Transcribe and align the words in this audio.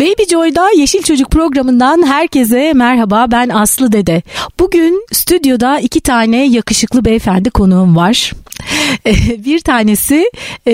Baby 0.00 0.22
Joy'da 0.30 0.70
Yeşil 0.76 1.02
Çocuk 1.02 1.30
programından 1.30 2.06
herkese 2.06 2.72
merhaba 2.72 3.26
ben 3.32 3.48
Aslı 3.48 3.92
Dede. 3.92 4.22
Bugün 4.60 5.06
stüdyoda 5.12 5.78
iki 5.80 6.00
tane 6.00 6.46
yakışıklı 6.46 7.04
beyefendi 7.04 7.50
konuğum 7.50 7.96
var. 7.96 8.32
Bir 9.44 9.60
tanesi 9.60 10.30
e, 10.66 10.72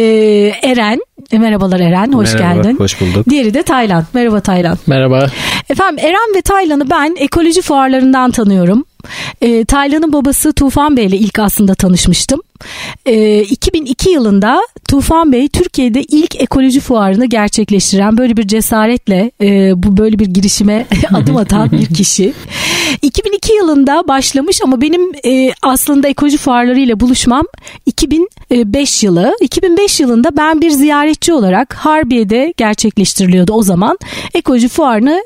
Eren. 0.62 1.00
Merhabalar 1.32 1.80
Eren, 1.80 2.12
hoş 2.12 2.34
Merhaba, 2.34 2.54
geldin. 2.62 2.76
hoş 2.78 3.00
bulduk. 3.00 3.26
Diğeri 3.30 3.54
de 3.54 3.62
Taylan. 3.62 4.04
Merhaba 4.14 4.40
Taylan. 4.40 4.78
Merhaba. 4.86 5.26
Efendim 5.70 6.04
Eren 6.04 6.34
ve 6.36 6.42
Taylan'ı 6.42 6.90
ben 6.90 7.16
ekoloji 7.18 7.62
fuarlarından 7.62 8.30
tanıyorum. 8.30 8.84
E, 9.40 9.64
Taylan'ın 9.64 10.12
babası 10.12 10.52
Tufan 10.52 10.96
Bey 10.96 11.06
ile 11.06 11.16
ilk 11.16 11.38
aslında 11.38 11.74
tanışmıştım. 11.74 12.40
E, 13.06 13.42
2002 13.42 14.10
yılında 14.10 14.60
Tufan 14.88 15.32
Bey 15.32 15.48
Türkiye'de 15.48 16.02
ilk 16.02 16.40
ekoloji 16.40 16.80
fuarını 16.80 17.26
gerçekleştiren 17.26 18.18
böyle 18.18 18.36
bir 18.36 18.48
cesaretle 18.48 19.30
e, 19.42 19.72
bu 19.82 19.96
böyle 19.96 20.18
bir 20.18 20.26
girişime 20.26 20.86
adım 21.14 21.36
atan 21.36 21.72
bir 21.72 21.86
kişi. 21.86 22.32
2002 23.02 23.52
yılında 23.52 24.08
başlamış 24.08 24.60
ama 24.64 24.80
benim 24.80 25.12
e, 25.24 25.52
aslında 25.62 26.08
ekoloji 26.08 26.38
fuarlarıyla 26.38 27.00
buluşmam 27.00 27.44
2005 27.86 29.02
yılı. 29.02 29.36
2005 29.40 30.00
yılında 30.00 30.36
ben 30.36 30.60
bir 30.60 30.70
ziyaretçi 30.70 31.32
olarak 31.32 31.74
Harbiye'de 31.74 32.54
gerçekleştiriliyordu 32.56 33.52
o 33.52 33.62
zaman. 33.62 33.98
Ekoloji 34.34 34.68
fuarını 34.68 35.22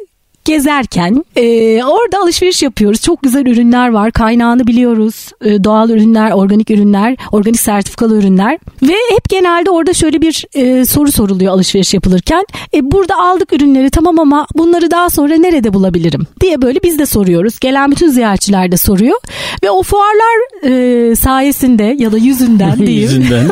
gezerken 0.47 1.25
e, 1.37 1.45
orada 1.85 2.19
alışveriş 2.23 2.63
yapıyoruz. 2.63 3.01
Çok 3.03 3.23
güzel 3.23 3.47
ürünler 3.47 3.89
var. 3.89 4.11
Kaynağını 4.13 4.67
biliyoruz. 4.67 5.29
E, 5.45 5.65
doğal 5.65 5.91
ürünler, 5.91 6.31
organik 6.31 6.71
ürünler, 6.71 7.17
organik 7.33 7.61
sertifikalı 7.61 8.19
ürünler. 8.19 8.59
Ve 8.83 8.95
hep 9.11 9.29
genelde 9.29 9.71
orada 9.71 9.95
şöyle 9.95 10.23
bir 10.23 10.45
e, 10.55 10.85
soru 10.85 11.13
soruluyor 11.13 11.53
alışveriş 11.53 11.95
yapılırken. 11.95 12.45
E, 12.75 12.91
burada 12.93 13.17
aldık 13.19 13.53
ürünleri 13.53 13.91
tamam 13.91 14.19
ama 14.19 14.47
bunları 14.55 14.91
daha 14.91 15.11
sonra 15.11 15.37
nerede 15.37 15.73
bulabilirim 15.75 16.27
diye 16.41 16.63
böyle 16.63 16.83
biz 16.83 16.99
de 16.99 17.07
soruyoruz. 17.07 17.61
Gelen 17.61 17.91
bütün 17.91 18.09
ziyaretçiler 18.09 18.73
de 18.73 18.77
soruyor. 18.77 19.17
Ve 19.63 19.71
o 19.71 19.83
fuarlar 19.83 20.37
e, 20.65 21.17
sayesinde 21.17 21.97
ya 21.99 22.13
da 22.13 22.17
yüzünden 22.17 22.79
diyeyim. 22.87 23.03
Yüzünden. 23.03 23.49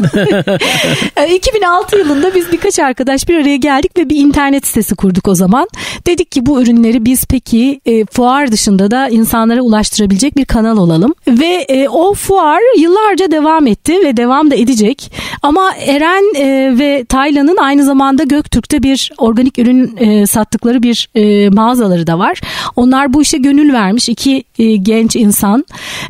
2006 1.34 1.98
yılında 1.98 2.34
biz 2.34 2.52
birkaç 2.52 2.78
arkadaş 2.78 3.28
bir 3.28 3.34
araya 3.34 3.56
geldik 3.56 3.92
ve 3.98 4.10
bir 4.10 4.16
internet 4.16 4.66
sitesi 4.66 4.94
kurduk 4.94 5.28
o 5.28 5.34
zaman. 5.34 5.68
Dedik 6.06 6.32
ki 6.32 6.46
bu 6.46 6.58
ürünleri 6.84 7.04
biz 7.04 7.24
peki 7.24 7.80
e, 7.86 8.04
fuar 8.04 8.52
dışında 8.52 8.90
da 8.90 9.08
insanlara 9.08 9.60
ulaştırabilecek 9.60 10.36
bir 10.36 10.44
kanal 10.44 10.76
olalım. 10.76 11.14
Ve 11.28 11.66
e, 11.68 11.88
o 11.88 12.14
fuar 12.14 12.60
yıllarca 12.78 13.30
devam 13.30 13.66
etti 13.66 13.92
ve 14.04 14.16
devam 14.16 14.50
da 14.50 14.54
edecek. 14.54 15.12
Ama 15.42 15.72
Eren 15.86 16.34
e, 16.34 16.78
ve 16.78 17.04
Taylan'ın 17.04 17.56
aynı 17.56 17.84
zamanda 17.84 18.24
Göktürk'te 18.24 18.82
bir 18.82 19.12
organik 19.18 19.58
ürün 19.58 19.96
e, 19.96 20.26
sattıkları 20.26 20.82
bir 20.82 21.08
e, 21.14 21.50
mağazaları 21.50 22.06
da 22.06 22.18
var. 22.18 22.40
Onlar 22.76 23.12
bu 23.12 23.22
işe 23.22 23.38
gönül 23.38 23.72
vermiş 23.72 24.08
iki 24.08 24.44
e, 24.58 24.76
genç 24.76 25.16
insan. 25.16 25.64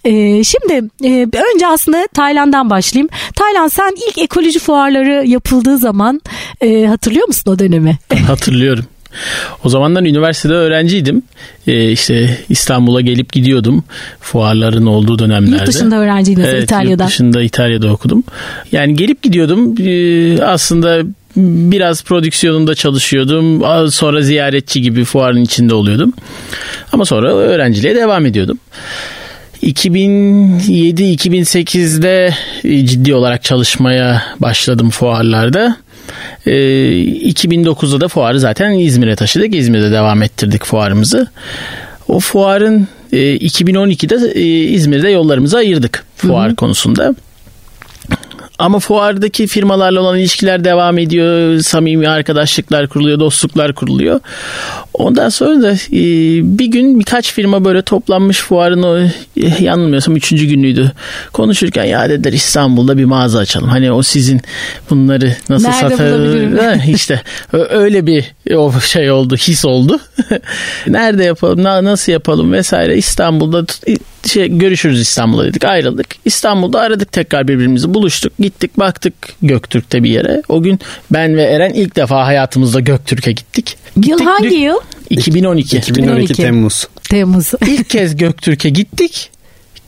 E, 0.04 0.44
şimdi 0.44 0.90
e, 1.04 1.26
önce 1.54 1.66
aslında 1.66 2.06
Tayland'dan 2.14 2.70
başlayayım. 2.70 3.08
Tayland 3.36 3.70
sen 3.70 3.90
ilk 4.08 4.18
ekoloji 4.18 4.58
fuarları 4.58 5.26
yapıldığı 5.26 5.78
zaman 5.78 6.20
e, 6.60 6.86
hatırlıyor 6.86 7.26
musun 7.26 7.50
o 7.52 7.58
dönemi? 7.58 7.98
Hatırlıyorum. 8.26 8.84
O 9.64 9.68
zamanlar 9.68 10.02
üniversitede 10.02 10.52
öğrenciydim. 10.52 11.22
Ee, 11.66 11.90
işte 11.90 12.38
İstanbul'a 12.48 13.00
gelip 13.00 13.32
gidiyordum 13.32 13.84
fuarların 14.20 14.86
olduğu 14.86 15.18
dönemlerde. 15.18 15.56
Yurt 15.56 15.66
dışında 15.66 15.96
öğrenciydin 15.96 16.42
sen 16.42 16.48
evet, 16.48 16.62
İtalya'da. 16.62 17.02
Yurt 17.02 17.12
dışında 17.12 17.42
İtalya'da 17.42 17.92
okudum. 17.92 18.24
Yani 18.72 18.96
gelip 18.96 19.22
gidiyordum. 19.22 19.74
Ee, 19.80 20.42
aslında 20.42 21.02
biraz 21.36 22.04
prodüksiyonunda 22.04 22.74
çalışıyordum. 22.74 23.62
Sonra 23.90 24.22
ziyaretçi 24.22 24.82
gibi 24.82 25.04
fuarın 25.04 25.42
içinde 25.42 25.74
oluyordum. 25.74 26.12
Ama 26.92 27.04
sonra 27.04 27.34
öğrenciliğe 27.34 27.96
devam 27.96 28.26
ediyordum. 28.26 28.58
2007-2008'de 29.62 32.34
ciddi 32.86 33.14
olarak 33.14 33.44
çalışmaya 33.44 34.22
başladım 34.40 34.90
fuarlarda. 34.90 35.76
Ee, 36.46 36.52
2009'da 36.52 38.00
da 38.00 38.08
fuarı 38.08 38.40
zaten 38.40 38.72
İzmir'e 38.72 39.16
taşıdık. 39.16 39.54
İzmir'de 39.54 39.90
devam 39.90 40.22
ettirdik 40.22 40.64
fuarımızı. 40.64 41.26
O 42.08 42.20
fuarın 42.20 42.88
e, 43.12 43.16
2012'de 43.36 44.40
e, 44.40 44.44
İzmir'de 44.44 45.08
yollarımızı 45.08 45.56
ayırdık 45.56 46.04
fuar 46.16 46.48
Hı-hı. 46.48 46.56
konusunda. 46.56 47.14
Ama 48.58 48.78
fuardaki 48.78 49.46
firmalarla 49.46 50.00
olan 50.00 50.18
ilişkiler 50.18 50.64
devam 50.64 50.98
ediyor. 50.98 51.60
Samimi 51.60 52.08
arkadaşlıklar 52.08 52.88
kuruluyor, 52.88 53.20
dostluklar 53.20 53.74
kuruluyor. 53.74 54.20
Ondan 54.94 55.28
sonra 55.28 55.62
da 55.62 55.72
e, 55.72 56.02
bir 56.58 56.66
gün 56.66 57.00
birkaç 57.00 57.32
firma 57.32 57.64
böyle 57.64 57.82
toplanmış 57.82 58.40
fuarın 58.40 58.82
o 58.82 58.98
e, 58.98 59.10
yanılmıyorsam 59.60 60.16
üçüncü 60.16 60.46
günüydü. 60.46 60.92
Konuşurken 61.32 61.84
ya 61.84 62.08
dediler 62.08 62.32
İstanbul'da 62.32 62.98
bir 62.98 63.04
mağaza 63.04 63.38
açalım. 63.38 63.68
Hani 63.68 63.92
o 63.92 64.02
sizin 64.02 64.40
bunları 64.90 65.36
nasıl 65.48 65.72
satar? 65.72 66.88
işte 66.88 67.22
öyle 67.52 68.06
bir 68.06 68.24
o 68.54 68.72
şey 68.80 69.10
oldu, 69.10 69.36
his 69.36 69.64
oldu. 69.64 69.98
Nerede 70.86 71.24
yapalım, 71.24 71.62
nasıl 71.62 72.12
yapalım 72.12 72.52
vesaire 72.52 72.96
İstanbul'da 72.96 73.66
şey, 74.26 74.58
görüşürüz 74.58 75.00
İstanbul'da 75.00 75.44
dedik 75.44 75.64
ayrıldık. 75.64 76.06
İstanbul'da 76.24 76.80
aradık 76.80 77.12
tekrar 77.12 77.48
birbirimizi 77.48 77.94
buluştuk. 77.94 78.32
Gittik 78.38 78.78
baktık 78.78 79.14
Göktürk'te 79.42 80.02
bir 80.02 80.10
yere. 80.10 80.42
O 80.48 80.62
gün 80.62 80.80
ben 81.10 81.36
ve 81.36 81.42
Eren 81.42 81.72
ilk 81.72 81.96
defa 81.96 82.26
hayatımızda 82.26 82.80
Göktürk'e 82.80 83.32
gittik. 83.32 83.76
gittik 83.96 84.10
Yıl 84.10 84.20
hangi 84.20 84.54
yıl? 84.54 84.78
2012. 85.10 85.76
2012 85.76 86.34
Temmuz. 86.34 86.88
Temmuz. 87.10 87.52
İlk 87.66 87.90
kez 87.90 88.16
Göktürk'e 88.16 88.70
gittik. 88.70 89.30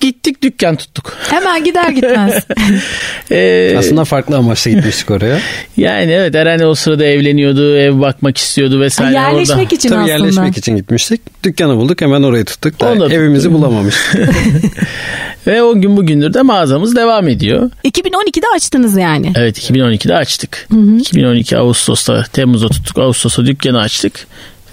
Gittik 0.00 0.42
dükkan 0.42 0.76
tuttuk. 0.76 1.16
Hemen 1.30 1.64
gider 1.64 1.88
gitmez. 1.88 2.44
ee, 3.30 3.74
Aslında 3.78 4.04
farklı 4.04 4.36
amaçla 4.36 4.70
gitmiştik 4.70 5.10
oraya. 5.10 5.38
Yani 5.76 6.12
evet 6.12 6.34
Eren 6.34 6.60
o 6.60 6.74
sırada 6.74 7.04
evleniyordu, 7.04 7.76
ev 7.76 8.00
bakmak 8.00 8.38
istiyordu 8.38 8.80
vesaire. 8.80 9.14
Yerleşmek 9.14 9.58
orada. 9.58 9.74
için 9.74 9.88
Tabii 9.88 9.98
aslında. 9.98 10.12
yerleşmek 10.12 10.56
için 10.56 10.76
gitmiştik. 10.76 11.20
Dükkanı 11.44 11.76
bulduk 11.76 12.00
hemen 12.00 12.22
orayı 12.22 12.44
tuttuk. 12.44 12.80
Da 12.80 13.14
evimizi 13.14 13.52
bulamamıştık. 13.52 14.28
Ve 15.46 15.62
o 15.62 15.80
gün 15.80 15.96
bugündür 15.96 16.34
de 16.34 16.42
mağazamız 16.42 16.96
devam 16.96 17.28
ediyor. 17.28 17.70
2012'de 17.84 18.46
açtınız 18.56 18.96
yani. 18.96 19.32
Evet 19.36 19.58
2012'de 19.70 20.14
açtık. 20.16 20.66
Hı 20.72 20.78
hı. 20.78 20.96
2012 20.96 21.56
Ağustos'ta 21.56 22.24
Temmuz'da 22.32 22.68
tuttuk. 22.68 22.98
Ağustos'ta 22.98 23.46
dükkanı 23.46 23.80
açtık 23.80 24.26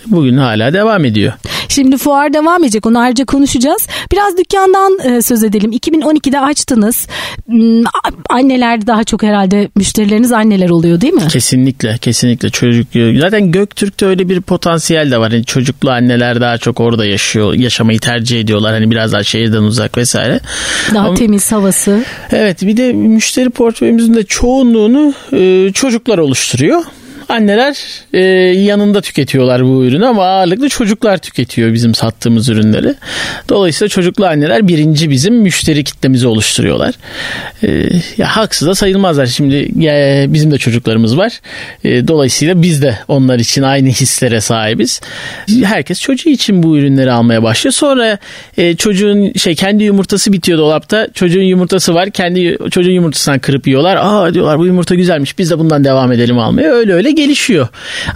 bugün 0.07 0.37
hala 0.37 0.73
devam 0.73 1.05
ediyor. 1.05 1.33
Şimdi 1.69 1.97
fuar 1.97 2.33
devam 2.33 2.63
edecek 2.63 2.85
onu 2.85 2.99
ayrıca 2.99 3.25
konuşacağız. 3.25 3.87
Biraz 4.11 4.37
dükkandan 4.37 4.99
e, 5.03 5.21
söz 5.21 5.43
edelim. 5.43 5.71
2012'de 5.71 6.39
açtınız. 6.39 7.07
Hmm, 7.45 7.83
anneler 8.29 8.87
daha 8.87 9.03
çok 9.03 9.23
herhalde 9.23 9.69
müşterileriniz 9.75 10.31
anneler 10.31 10.69
oluyor 10.69 11.01
değil 11.01 11.13
mi? 11.13 11.27
Kesinlikle 11.27 11.97
kesinlikle 12.01 12.49
çocuk. 12.49 12.87
Zaten 13.21 13.51
Göktürk'te 13.51 14.05
öyle 14.05 14.29
bir 14.29 14.41
potansiyel 14.41 15.11
de 15.11 15.17
var. 15.17 15.31
Yani 15.31 15.45
çocuklu 15.45 15.91
anneler 15.91 16.41
daha 16.41 16.57
çok 16.57 16.79
orada 16.79 17.05
yaşıyor. 17.05 17.53
Yaşamayı 17.53 17.99
tercih 17.99 18.39
ediyorlar. 18.39 18.73
Hani 18.73 18.91
biraz 18.91 19.13
daha 19.13 19.23
şehirden 19.23 19.63
uzak 19.63 19.97
vesaire. 19.97 20.39
Daha 20.93 21.07
Ama, 21.07 21.15
temiz 21.15 21.51
havası. 21.51 22.03
Evet 22.31 22.61
bir 22.61 22.77
de 22.77 22.93
müşteri 22.93 23.49
portföyümüzün 23.49 24.13
de 24.13 24.23
çoğunluğunu 24.23 25.13
e, 25.33 25.71
çocuklar 25.73 26.17
oluşturuyor. 26.17 26.83
Anneler 27.29 27.77
e, 28.13 28.19
yanında 28.61 29.01
tüketiyorlar 29.01 29.65
bu 29.65 29.85
ürünü 29.85 30.05
ama 30.05 30.25
ağırlıklı 30.25 30.69
çocuklar 30.69 31.17
tüketiyor 31.17 31.73
bizim 31.73 31.95
sattığımız 31.95 32.49
ürünleri. 32.49 32.95
Dolayısıyla 33.49 33.89
çocuklu 33.89 34.25
anneler 34.25 34.67
birinci 34.67 35.09
bizim 35.09 35.35
müşteri 35.35 35.83
kitlemizi 35.83 36.27
oluşturuyorlar. 36.27 36.95
E, 37.63 37.89
ya 38.17 38.27
haksız 38.27 38.67
da 38.67 38.75
sayılmazlar. 38.75 39.25
Şimdi 39.25 39.71
ya, 39.79 40.25
bizim 40.33 40.51
de 40.51 40.57
çocuklarımız 40.57 41.17
var. 41.17 41.39
E, 41.83 42.07
dolayısıyla 42.07 42.61
biz 42.61 42.81
de 42.81 42.99
onlar 43.07 43.39
için 43.39 43.61
aynı 43.61 43.89
hislere 43.89 44.41
sahibiz. 44.41 45.01
Herkes 45.63 46.01
çocuğu 46.01 46.29
için 46.29 46.63
bu 46.63 46.77
ürünleri 46.77 47.11
almaya 47.11 47.43
başlıyor. 47.43 47.73
Sonra 47.73 48.17
e, 48.57 48.75
çocuğun 48.75 49.33
şey 49.33 49.55
kendi 49.55 49.83
yumurtası 49.83 50.33
bitiyor 50.33 50.57
dolapta. 50.57 51.07
Çocuğun 51.13 51.41
yumurtası 51.41 51.93
var. 51.93 52.09
Kendi 52.09 52.57
çocuğun 52.71 52.91
yumurtasından 52.91 53.39
kırıp 53.39 53.67
yiyorlar. 53.67 53.97
Aa 54.01 54.33
diyorlar 54.33 54.59
bu 54.59 54.65
yumurta 54.65 54.95
güzelmiş. 54.95 55.39
Biz 55.39 55.51
de 55.51 55.59
bundan 55.59 55.83
devam 55.83 56.11
edelim 56.11 56.39
almaya. 56.39 56.71
Öyle 56.71 56.93
öyle 56.93 57.11
gelişiyor. 57.15 57.67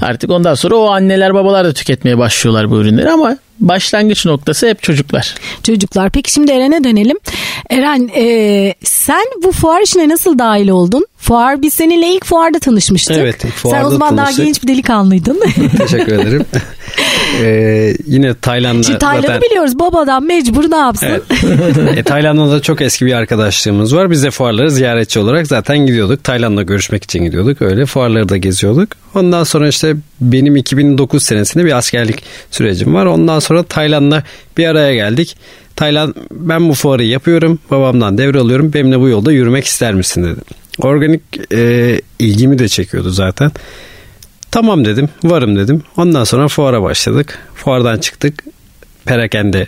Artık 0.01 0.31
ondan 0.31 0.53
sonra 0.53 0.75
o 0.75 0.89
anneler 0.91 1.33
babalar 1.33 1.65
da 1.65 1.73
tüketmeye 1.73 2.17
başlıyorlar 2.17 2.69
bu 2.71 2.77
ürünleri 2.77 3.11
ama 3.11 3.37
başlangıç 3.59 4.25
noktası 4.25 4.67
hep 4.67 4.83
çocuklar. 4.83 5.35
Çocuklar. 5.63 6.09
Peki 6.09 6.31
şimdi 6.31 6.51
Eren'e 6.51 6.83
dönelim. 6.83 7.17
Eren 7.69 8.09
e, 8.15 8.73
sen 8.83 9.25
bu 9.43 9.51
fuar 9.51 9.81
işine 9.81 10.09
nasıl 10.09 10.39
dahil 10.39 10.69
oldun? 10.69 11.05
Fuar 11.17 11.61
biz 11.61 11.73
seninle 11.73 12.07
ilk 12.13 12.25
fuarda 12.25 12.59
tanışmıştık. 12.59 13.17
Evet 13.17 13.45
ilk 13.45 13.53
fuarda 13.53 13.77
Sen 13.77 13.85
o 13.85 13.89
zaman 13.89 14.15
tanıştık. 14.15 14.37
daha 14.37 14.45
genç 14.45 14.63
bir 14.63 14.67
delikanlıydın. 14.67 15.39
Teşekkür 15.77 16.19
ederim. 16.19 16.45
Ee, 17.43 17.93
yine 18.05 18.33
Tayland'da 18.33 18.83
Şimdi 18.83 18.99
Tayland'ı 18.99 19.27
zaten... 19.27 19.41
biliyoruz. 19.41 19.79
Babadan 19.79 20.23
mecbur 20.23 20.71
ne 20.71 20.75
yapsın? 20.77 21.07
Evet. 21.07 21.97
e, 21.97 22.03
Tayland'da 22.03 22.51
da 22.51 22.61
çok 22.61 22.81
eski 22.81 23.05
bir 23.05 23.13
arkadaşlığımız 23.13 23.95
var. 23.95 24.11
Biz 24.11 24.23
de 24.23 24.31
fuarları 24.31 24.71
ziyaretçi 24.71 25.19
olarak 25.19 25.47
zaten 25.47 25.77
gidiyorduk. 25.77 26.23
Tayland'da 26.23 26.63
görüşmek 26.63 27.03
için 27.03 27.23
gidiyorduk. 27.23 27.61
Öyle 27.61 27.85
fuarları 27.85 28.29
da 28.29 28.37
geziyorduk. 28.37 28.89
Ondan 29.17 29.43
sonra 29.43 29.67
işte 29.67 29.95
benim 30.21 30.55
2009 30.55 31.23
senesinde 31.23 31.65
bir 31.65 31.77
askerlik 31.77 32.23
sürecim 32.51 32.93
var. 32.93 33.05
Ondan 33.05 33.39
sonra 33.39 33.63
Tayland'da 33.63 34.23
bir 34.57 34.67
araya 34.67 34.95
geldik. 34.95 35.37
Tayland 35.75 36.15
ben 36.31 36.69
bu 36.69 36.73
fuarı 36.73 37.03
yapıyorum. 37.03 37.59
Babamdan 37.71 38.17
devralıyorum. 38.17 38.73
Benimle 38.73 38.99
bu 38.99 39.09
yolda 39.09 39.31
yürümek 39.31 39.65
ister 39.65 39.93
misin 39.93 40.23
dedi. 40.23 40.39
Organik 40.79 41.21
e, 41.53 42.01
ilgimi 42.19 42.59
de 42.59 42.67
çekiyordu 42.67 43.09
zaten. 43.09 43.51
Tamam 44.51 44.85
dedim. 44.85 45.09
Varım 45.23 45.55
dedim. 45.55 45.83
Ondan 45.97 46.23
sonra 46.23 46.47
fuara 46.47 46.81
başladık. 46.81 47.39
Fuardan 47.55 47.99
çıktık. 47.99 48.43
Perakende 49.05 49.67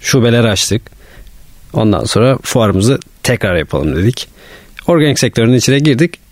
şubeler 0.00 0.44
açtık. 0.44 0.82
Ondan 1.72 2.04
sonra 2.04 2.38
fuarımızı 2.42 2.98
tekrar 3.22 3.56
yapalım 3.56 3.96
dedik. 3.96 4.28
Organik 4.86 5.18
sektörünün 5.18 5.56
içine 5.56 5.78
girdik 5.78 6.25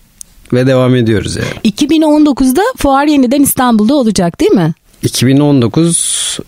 ve 0.53 0.67
devam 0.67 0.95
ediyoruz 0.95 1.35
yani. 1.35 1.73
2019'da 1.73 2.61
fuar 2.77 3.05
yeniden 3.05 3.41
İstanbul'da 3.41 3.95
olacak 3.95 4.39
değil 4.39 4.51
mi? 4.51 4.73
2019 5.03 6.39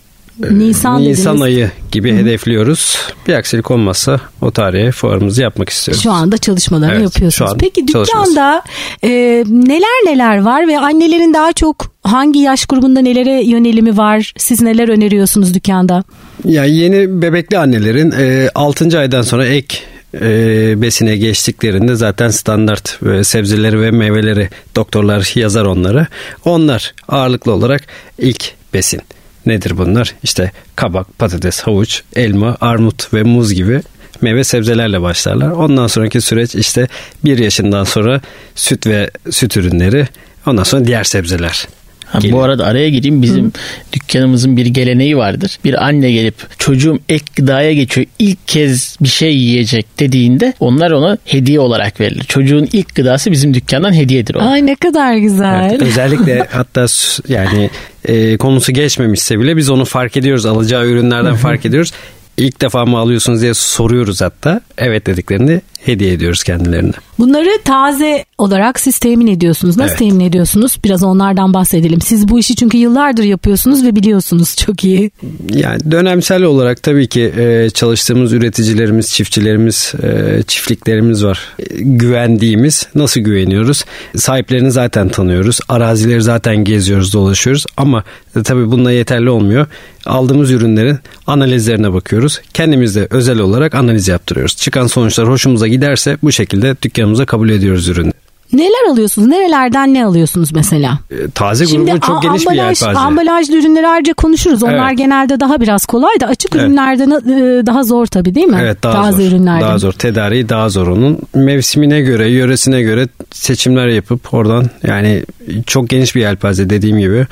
Nisan, 0.50 1.02
Nisan 1.02 1.40
ayı 1.40 1.70
gibi 1.92 2.12
Hı-hı. 2.12 2.18
hedefliyoruz. 2.18 2.98
Bir 3.28 3.34
aksilik 3.34 3.70
olmazsa 3.70 4.20
o 4.42 4.50
tarihe 4.50 4.92
fuarımızı 4.92 5.42
yapmak 5.42 5.68
istiyoruz. 5.68 6.02
Şu 6.02 6.12
anda 6.12 6.38
çalışmalarını 6.38 6.94
evet, 6.94 7.02
yapıyorsunuz. 7.02 7.52
Peki 7.58 7.88
dükkanda 7.88 8.62
e, 9.02 9.10
neler 9.48 10.06
neler 10.06 10.42
var 10.42 10.68
ve 10.68 10.78
annelerin 10.78 11.34
daha 11.34 11.52
çok 11.52 11.92
hangi 12.02 12.40
yaş 12.40 12.66
grubunda 12.66 13.00
nelere 13.00 13.44
yönelimi 13.44 13.96
var? 13.96 14.32
Siz 14.36 14.62
neler 14.62 14.88
öneriyorsunuz 14.88 15.54
dükkanda? 15.54 16.04
Ya 16.44 16.64
yeni 16.64 17.22
bebekli 17.22 17.58
annelerin 17.58 18.14
e, 18.18 18.50
6. 18.54 18.98
aydan 18.98 19.22
sonra 19.22 19.46
ek 19.46 19.78
e, 20.14 20.82
besine 20.82 21.16
geçtiklerinde 21.16 21.94
zaten 21.94 22.28
standart 22.28 22.98
e, 23.06 23.24
sebzeleri 23.24 23.80
ve 23.80 23.90
meyveleri 23.90 24.48
doktorlar 24.76 25.32
yazar 25.34 25.64
onları. 25.64 26.06
Onlar 26.44 26.94
ağırlıklı 27.08 27.52
olarak 27.52 27.82
ilk 28.18 28.52
besin. 28.74 29.00
Nedir 29.46 29.78
bunlar? 29.78 30.14
İşte 30.22 30.52
kabak, 30.76 31.18
patates, 31.18 31.60
havuç, 31.60 32.02
elma, 32.16 32.56
armut 32.60 33.14
ve 33.14 33.22
muz 33.22 33.54
gibi 33.54 33.82
meyve 34.20 34.44
sebzelerle 34.44 35.02
başlarlar. 35.02 35.50
Ondan 35.50 35.86
sonraki 35.86 36.20
süreç 36.20 36.54
işte 36.54 36.88
bir 37.24 37.38
yaşından 37.38 37.84
sonra 37.84 38.20
süt 38.54 38.86
ve 38.86 39.10
süt 39.30 39.56
ürünleri 39.56 40.08
ondan 40.46 40.62
sonra 40.62 40.84
diğer 40.84 41.04
sebzeler. 41.04 41.68
Ha, 42.12 42.18
bu 42.32 42.42
arada 42.42 42.66
araya 42.66 42.88
gireyim 42.90 43.22
bizim 43.22 43.46
Hı. 43.46 43.50
dükkanımızın 43.92 44.56
bir 44.56 44.66
geleneği 44.66 45.16
vardır. 45.16 45.58
Bir 45.64 45.86
anne 45.86 46.12
gelip 46.12 46.34
çocuğum 46.58 46.98
ek 47.08 47.24
gıdaya 47.36 47.72
geçiyor 47.72 48.06
ilk 48.18 48.48
kez 48.48 48.96
bir 49.00 49.08
şey 49.08 49.36
yiyecek 49.36 49.86
dediğinde 49.98 50.52
onlar 50.60 50.90
ona 50.90 51.18
hediye 51.24 51.60
olarak 51.60 52.00
verilir. 52.00 52.24
Çocuğun 52.24 52.68
ilk 52.72 52.94
gıdası 52.94 53.32
bizim 53.32 53.54
dükkandan 53.54 53.92
hediyedir 53.92 54.34
o. 54.34 54.40
Ay 54.40 54.66
ne 54.66 54.74
kadar 54.74 55.16
güzel. 55.16 55.68
Evet, 55.70 55.82
özellikle 55.82 56.46
hatta 56.50 56.86
yani 57.28 57.70
e, 58.04 58.36
konusu 58.36 58.72
geçmemişse 58.72 59.40
bile 59.40 59.56
biz 59.56 59.70
onu 59.70 59.84
fark 59.84 60.16
ediyoruz. 60.16 60.46
Alacağı 60.46 60.86
ürünlerden 60.86 61.34
fark 61.34 61.66
ediyoruz 61.66 61.92
ilk 62.38 62.60
defa 62.60 62.86
mı 62.86 62.98
alıyorsunuz 62.98 63.42
diye 63.42 63.54
soruyoruz 63.54 64.20
hatta. 64.20 64.60
Evet 64.78 65.06
dediklerini 65.06 65.60
hediye 65.84 66.12
ediyoruz 66.12 66.42
kendilerine. 66.42 66.92
Bunları 67.18 67.48
taze 67.64 68.24
olarak 68.38 68.80
siz 68.80 68.98
temin 68.98 69.26
ediyorsunuz. 69.26 69.76
Nasıl 69.76 69.90
evet. 69.90 69.98
temin 69.98 70.20
ediyorsunuz? 70.20 70.78
Biraz 70.84 71.02
onlardan 71.02 71.54
bahsedelim. 71.54 72.00
Siz 72.00 72.28
bu 72.28 72.38
işi 72.38 72.56
çünkü 72.56 72.78
yıllardır 72.78 73.22
yapıyorsunuz 73.22 73.84
ve 73.84 73.96
biliyorsunuz 73.96 74.56
çok 74.56 74.84
iyi. 74.84 75.10
Yani 75.54 75.90
dönemsel 75.90 76.42
olarak 76.42 76.82
tabii 76.82 77.08
ki 77.08 77.32
e, 77.38 77.70
çalıştığımız 77.70 78.32
üreticilerimiz, 78.32 79.08
çiftçilerimiz, 79.12 79.94
e, 80.02 80.42
çiftliklerimiz 80.42 81.24
var. 81.24 81.40
E, 81.58 81.64
güvendiğimiz, 81.78 82.88
nasıl 82.94 83.20
güveniyoruz? 83.20 83.84
Sahiplerini 84.16 84.70
zaten 84.70 85.08
tanıyoruz. 85.08 85.60
Arazileri 85.68 86.22
zaten 86.22 86.56
geziyoruz, 86.64 87.12
dolaşıyoruz. 87.12 87.66
Ama 87.76 88.04
tabii 88.44 88.70
bununla 88.70 88.92
yeterli 88.92 89.30
olmuyor. 89.30 89.66
Aldığımız 90.06 90.50
ürünlerin 90.50 90.98
analizlerine 91.26 91.92
bakıyoruz. 91.92 92.40
Kendimiz 92.54 92.96
de 92.96 93.06
özel 93.10 93.38
olarak 93.38 93.74
analiz 93.74 94.08
yaptırıyoruz. 94.08 94.56
Çıkan 94.56 94.86
sonuçlar 94.86 95.28
hoşumuza 95.28 95.67
giderse 95.68 96.16
bu 96.22 96.32
şekilde 96.32 96.76
dükkanımıza 96.82 97.26
kabul 97.26 97.48
ediyoruz 97.48 97.88
ürünü. 97.88 98.12
Neler 98.52 98.90
alıyorsunuz? 98.90 99.28
Nerelerden 99.28 99.94
ne 99.94 100.04
alıyorsunuz 100.04 100.52
mesela? 100.52 100.98
E, 101.10 101.30
taze 101.34 101.66
Şimdi 101.66 101.90
grubu 101.90 102.06
çok 102.06 102.22
geniş 102.22 102.46
ambalaj, 102.46 102.80
bir 102.80 102.86
yelpaze. 102.86 102.98
Ambalajlı 102.98 103.56
ürünleri 103.56 103.88
ayrıca 103.88 104.14
konuşuruz. 104.14 104.62
Onlar 104.62 104.88
evet. 104.88 104.98
genelde 104.98 105.40
daha 105.40 105.60
biraz 105.60 105.86
kolay 105.86 106.20
da 106.20 106.26
açık 106.26 106.54
evet. 106.54 106.64
ürünlerden 106.64 107.10
e, 107.10 107.66
daha 107.66 107.84
zor 107.84 108.06
tabii 108.06 108.34
değil 108.34 108.46
mi? 108.46 108.58
Evet 108.60 108.82
daha 108.82 109.02
taze 109.02 109.22
zor. 109.22 109.30
Ürünlerden. 109.30 109.60
Daha 109.60 109.78
zor. 109.78 109.92
Tedariği 109.92 110.48
daha 110.48 110.68
zor 110.68 110.86
onun. 110.86 111.18
Mevsimine 111.34 112.00
göre, 112.00 112.28
yöresine 112.28 112.82
göre 112.82 113.08
seçimler 113.30 113.88
yapıp 113.88 114.34
oradan 114.34 114.70
yani 114.86 115.24
çok 115.66 115.88
geniş 115.88 116.14
bir 116.14 116.20
yelpaze 116.20 116.70
dediğim 116.70 116.98
gibi 116.98 117.26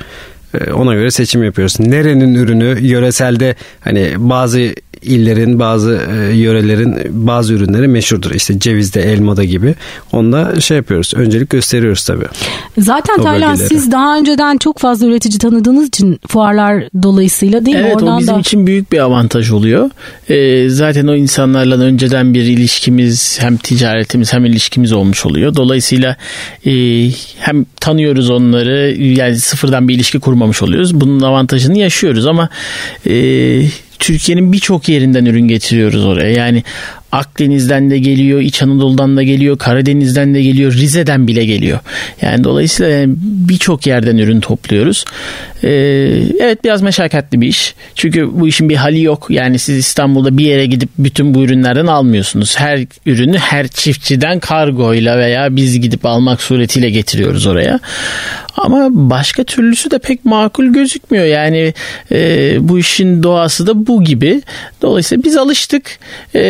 e, 0.53 0.71
ona 0.71 0.93
göre 0.93 1.11
seçim 1.11 1.43
yapıyoruz. 1.43 1.79
Nerenin 1.79 2.35
ürünü 2.35 2.77
yöreselde 2.81 3.55
hani 3.79 4.13
bazı 4.17 4.73
illerin 5.01 5.59
bazı 5.59 6.01
e, 6.11 6.35
yörelerin 6.35 6.97
bazı 7.09 7.53
ürünleri 7.53 7.87
meşhurdur. 7.87 8.31
İşte 8.31 8.59
cevizde, 8.59 9.01
elmada 9.01 9.43
gibi. 9.43 9.75
Onda 10.11 10.59
şey 10.59 10.77
yapıyoruz. 10.77 11.13
Öncelik 11.15 11.49
gösteriyoruz 11.49 12.05
tabii. 12.05 12.25
Zaten 12.77 13.21
Taylan 13.21 13.55
siz 13.55 13.91
daha 13.91 14.17
önceden 14.17 14.57
çok 14.57 14.79
fazla 14.79 15.07
üretici 15.07 15.39
tanıdığınız 15.39 15.87
için 15.87 16.19
fuarlar 16.27 16.83
dolayısıyla 17.03 17.65
değil 17.65 17.77
evet, 17.77 17.85
mi? 17.85 17.91
Evet 18.01 18.09
o 18.09 18.19
bizim 18.19 18.35
da... 18.35 18.39
için 18.39 18.67
büyük 18.67 18.91
bir 18.91 18.99
avantaj 18.99 19.51
oluyor. 19.51 19.89
Ee, 20.29 20.69
zaten 20.69 21.07
o 21.07 21.15
insanlarla 21.15 21.77
önceden 21.77 22.33
bir 22.33 22.41
ilişkimiz 22.41 23.37
hem 23.41 23.57
ticaretimiz 23.57 24.33
hem 24.33 24.45
ilişkimiz 24.45 24.93
olmuş 24.93 25.25
oluyor. 25.25 25.55
Dolayısıyla 25.55 26.15
e, 26.65 26.71
hem 27.39 27.65
tanıyoruz 27.79 28.29
onları 28.29 28.95
yani 28.99 29.39
sıfırdan 29.39 29.87
bir 29.87 29.95
ilişki 29.95 30.19
kurmamış 30.19 30.61
oluyoruz. 30.61 31.01
Bunun 31.01 31.21
avantajını 31.21 31.77
yaşıyoruz 31.77 32.27
ama 32.27 32.49
e, 33.07 33.13
Türkiye'nin 33.99 34.53
birçok 34.53 34.89
yerinden 34.89 35.25
ürün 35.25 35.47
getiriyoruz 35.47 36.05
oraya. 36.05 36.31
Yani 36.31 36.63
Akdeniz'den 37.11 37.89
de 37.89 37.99
geliyor, 37.99 38.41
İç 38.41 38.63
Anadolu'dan 38.63 39.17
da 39.17 39.23
geliyor, 39.23 39.57
Karadeniz'den 39.57 40.33
de 40.33 40.41
geliyor, 40.41 40.73
Rize'den 40.73 41.27
bile 41.27 41.45
geliyor. 41.45 41.79
Yani 42.21 42.43
dolayısıyla 42.43 42.91
yani 42.91 43.13
birçok 43.19 43.87
yerden 43.87 44.17
ürün 44.17 44.39
topluyoruz. 44.39 45.05
Ee, 45.63 45.69
evet 46.39 46.63
biraz 46.63 46.81
meşakkatli 46.81 47.41
bir 47.41 47.47
iş. 47.47 47.75
Çünkü 47.95 48.39
bu 48.39 48.47
işin 48.47 48.69
bir 48.69 48.75
hali 48.75 49.01
yok. 49.01 49.27
Yani 49.29 49.59
siz 49.59 49.77
İstanbul'da 49.77 50.37
bir 50.37 50.45
yere 50.45 50.65
gidip 50.65 50.89
bütün 50.97 51.33
bu 51.33 51.43
ürünlerden 51.43 51.87
almıyorsunuz. 51.87 52.59
Her 52.59 52.85
ürünü 53.05 53.37
her 53.37 53.67
çiftçiden 53.67 54.39
kargoyla 54.39 55.17
veya 55.17 55.55
biz 55.55 55.79
gidip 55.79 56.05
almak 56.05 56.41
suretiyle 56.41 56.89
getiriyoruz 56.89 57.47
oraya. 57.47 57.79
Ama 58.57 58.87
başka 58.91 59.43
türlüsü 59.43 59.91
de 59.91 59.99
pek 59.99 60.25
makul 60.25 60.65
gözükmüyor. 60.65 61.25
Yani 61.25 61.73
e, 62.11 62.57
bu 62.61 62.79
işin 62.79 63.23
doğası 63.23 63.67
da 63.67 63.87
bu 63.87 64.03
gibi. 64.03 64.41
Dolayısıyla 64.81 65.23
biz 65.23 65.37
alıştık. 65.37 65.99
E, 66.35 66.41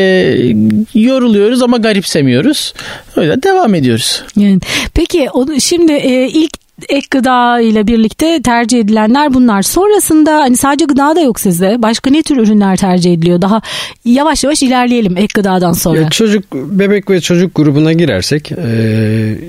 yoruluyoruz 0.93 1.61
ama 1.61 1.77
garipsemiyoruz. 1.77 2.73
Öyle 3.15 3.43
devam 3.43 3.75
ediyoruz. 3.75 4.23
Yani, 4.35 4.59
peki 4.93 5.29
onu 5.29 5.61
şimdi 5.61 5.91
e, 5.91 6.27
ilk 6.27 6.66
ek 6.89 7.07
gıda 7.11 7.61
ile 7.61 7.87
birlikte 7.87 8.41
tercih 8.41 8.79
edilenler 8.79 9.33
bunlar. 9.33 9.61
Sonrasında 9.61 10.35
hani 10.35 10.57
sadece 10.57 10.85
gıda 10.85 11.15
da 11.15 11.21
yok 11.21 11.39
sizde. 11.39 11.81
Başka 11.81 12.09
ne 12.09 12.23
tür 12.23 12.37
ürünler 12.37 12.77
tercih 12.77 13.13
ediliyor? 13.13 13.41
Daha 13.41 13.61
yavaş 14.05 14.43
yavaş 14.43 14.63
ilerleyelim 14.63 15.17
ek 15.17 15.27
gıdadan 15.35 15.73
sonra. 15.73 15.99
Ya 15.99 16.09
çocuk 16.09 16.53
bebek 16.53 17.09
ve 17.09 17.21
çocuk 17.21 17.55
grubuna 17.55 17.93
girersek 17.93 18.51
e, 18.51 18.67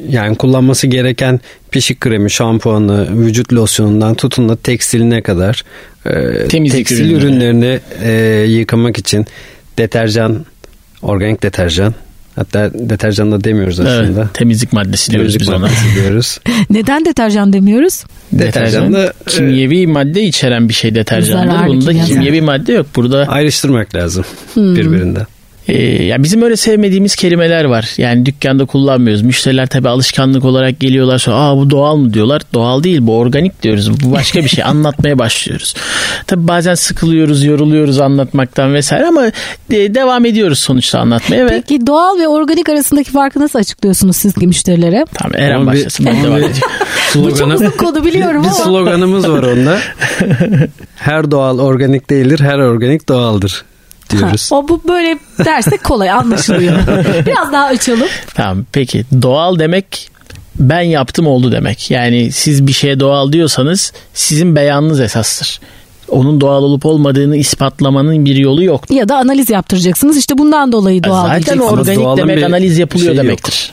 yani 0.09 0.37
kullanması 0.37 0.87
gereken 0.87 1.41
pişik 1.71 2.01
kremi, 2.01 2.31
şampuanı, 2.31 3.25
vücut 3.27 3.53
losyonundan 3.53 4.15
tutun 4.15 4.49
da 4.49 4.57
tekstiline 4.57 5.23
kadar 5.23 5.65
e, 6.07 6.49
tekstil 6.49 7.11
ürünleri. 7.11 7.25
ürünlerini 7.25 7.81
e, 8.03 8.13
yıkamak 8.49 8.99
için 8.99 9.27
deterjan, 9.79 10.47
organik 11.03 11.43
deterjan 11.43 11.95
Hatta 12.39 12.71
deterjan 12.75 13.33
da 13.33 13.45
demiyoruz 13.45 13.81
aslında. 13.81 14.21
Evet, 14.21 14.35
temizlik 14.35 14.73
maddesi 14.73 15.13
diyoruz 15.13 15.33
temizlik 15.33 15.41
biz 15.41 15.49
maddesi 15.49 15.87
ona. 15.87 15.95
diyoruz. 15.95 16.39
Neden 16.71 17.05
deterjan 17.05 17.53
demiyoruz? 17.53 18.05
Deterjan 18.33 18.93
da 18.93 19.13
kimyevi 19.27 19.83
e, 19.83 19.87
madde 19.87 20.23
içeren 20.23 20.69
bir 20.69 20.75
şey 20.75 20.95
deterjandır. 20.95 21.67
Bunda 21.67 22.05
kimyevi 22.05 22.41
madde 22.41 22.73
yok. 22.73 22.87
Burada 22.97 23.19
ayrıştırmak 23.29 23.95
lazım 23.95 24.25
hmm. 24.55 24.77
birbirinden. 24.77 25.27
Ee, 25.69 26.05
ya 26.05 26.23
bizim 26.23 26.43
öyle 26.43 26.57
sevmediğimiz 26.57 27.17
kelimeler 27.17 27.65
var. 27.65 27.95
Yani 27.99 28.27
dükkanda 28.27 28.65
kullanmıyoruz. 28.65 29.23
Müşteriler 29.23 29.67
tabii 29.67 29.89
alışkanlık 29.89 30.45
olarak 30.45 30.81
geliyorlar 30.81 31.19
sonra 31.19 31.37
aa 31.37 31.57
bu 31.57 31.71
doğal 31.71 31.97
mı 31.97 32.15
diyorlar. 32.15 32.43
Doğal 32.55 32.83
değil 32.83 32.99
bu 33.03 33.17
organik 33.19 33.63
diyoruz. 33.63 34.01
Bu 34.03 34.13
başka 34.13 34.45
bir 34.45 34.49
şey. 34.49 34.65
Anlatmaya 34.69 35.19
başlıyoruz. 35.19 35.75
Tabii 36.27 36.49
bazen 36.49 36.75
sıkılıyoruz, 36.75 37.45
yoruluyoruz 37.45 38.01
anlatmaktan 38.01 38.75
vesaire 38.75 39.07
ama 39.07 39.23
de- 39.71 39.95
devam 39.95 40.25
ediyoruz 40.25 40.59
sonuçta 40.59 40.99
anlatmaya 40.99 41.45
ve 41.45 41.49
Peki 41.49 41.87
doğal 41.87 42.19
ve 42.19 42.29
organik 42.29 42.69
arasındaki 42.69 43.11
farkı 43.11 43.41
nasıl 43.41 43.59
açıklıyorsunuz 43.59 44.17
siz 44.17 44.37
müşterilere? 44.37 45.05
tamam 45.15 45.41
Eren 45.41 45.61
bir- 45.63 45.67
başlasın 45.67 46.07
ben 46.07 46.11
ama 46.15 46.25
devam 46.25 46.37
bir- 46.37 46.43
edeceğim. 46.45 46.71
Bu 47.15 47.37
çok 47.37 47.53
uzun 47.55 47.71
konu 47.71 48.05
biliyorum 48.05 48.43
bir 48.43 48.49
ama. 48.49 48.57
sloganımız 48.57 49.29
var 49.29 49.43
onda. 49.43 49.79
Her 50.97 51.31
doğal 51.31 51.59
organik 51.59 52.11
değildir, 52.11 52.41
her 52.41 52.59
organik 52.59 53.09
doğaldır 53.09 53.65
diyoruz. 54.11 54.53
Ha, 54.53 54.57
o 54.57 54.69
bu 54.69 54.83
böyle 54.89 55.19
dersek 55.45 55.85
kolay 55.85 56.11
anlaşılıyor. 56.11 56.87
Biraz 57.27 57.53
daha 57.53 57.65
açalım. 57.65 58.09
Tamam 58.35 58.65
peki 58.73 59.05
doğal 59.23 59.59
demek 59.59 60.11
ben 60.59 60.81
yaptım 60.81 61.27
oldu 61.27 61.53
demek. 61.53 61.91
Yani 61.91 62.33
siz 62.33 62.67
bir 62.67 62.73
şeye 62.73 63.01
doğal 63.01 63.33
diyorsanız 63.33 63.93
sizin 64.15 64.57
beyanınız 64.57 65.01
esastır. 65.01 65.61
Onun 66.11 66.41
doğal 66.41 66.63
olup 66.63 66.87
olmadığını 66.87 67.37
ispatlamanın 67.37 68.25
bir 68.25 68.37
yolu 68.37 68.65
yok. 68.65 68.91
Ya 68.91 69.09
da 69.09 69.17
analiz 69.17 69.51
yaptıracaksınız. 69.51 70.17
İşte 70.17 70.39
bundan 70.39 70.73
dolayı 70.73 71.05
doğal 71.05 71.23
Zaten 71.23 71.35
diyeceksiniz. 71.35 71.73
Organik 71.73 72.01
doğalın 72.01 72.19
demek 72.19 72.45
analiz 72.45 72.79
yapılıyor 72.79 73.07
şeyi 73.07 73.17
yok. 73.17 73.25
demektir. 73.25 73.73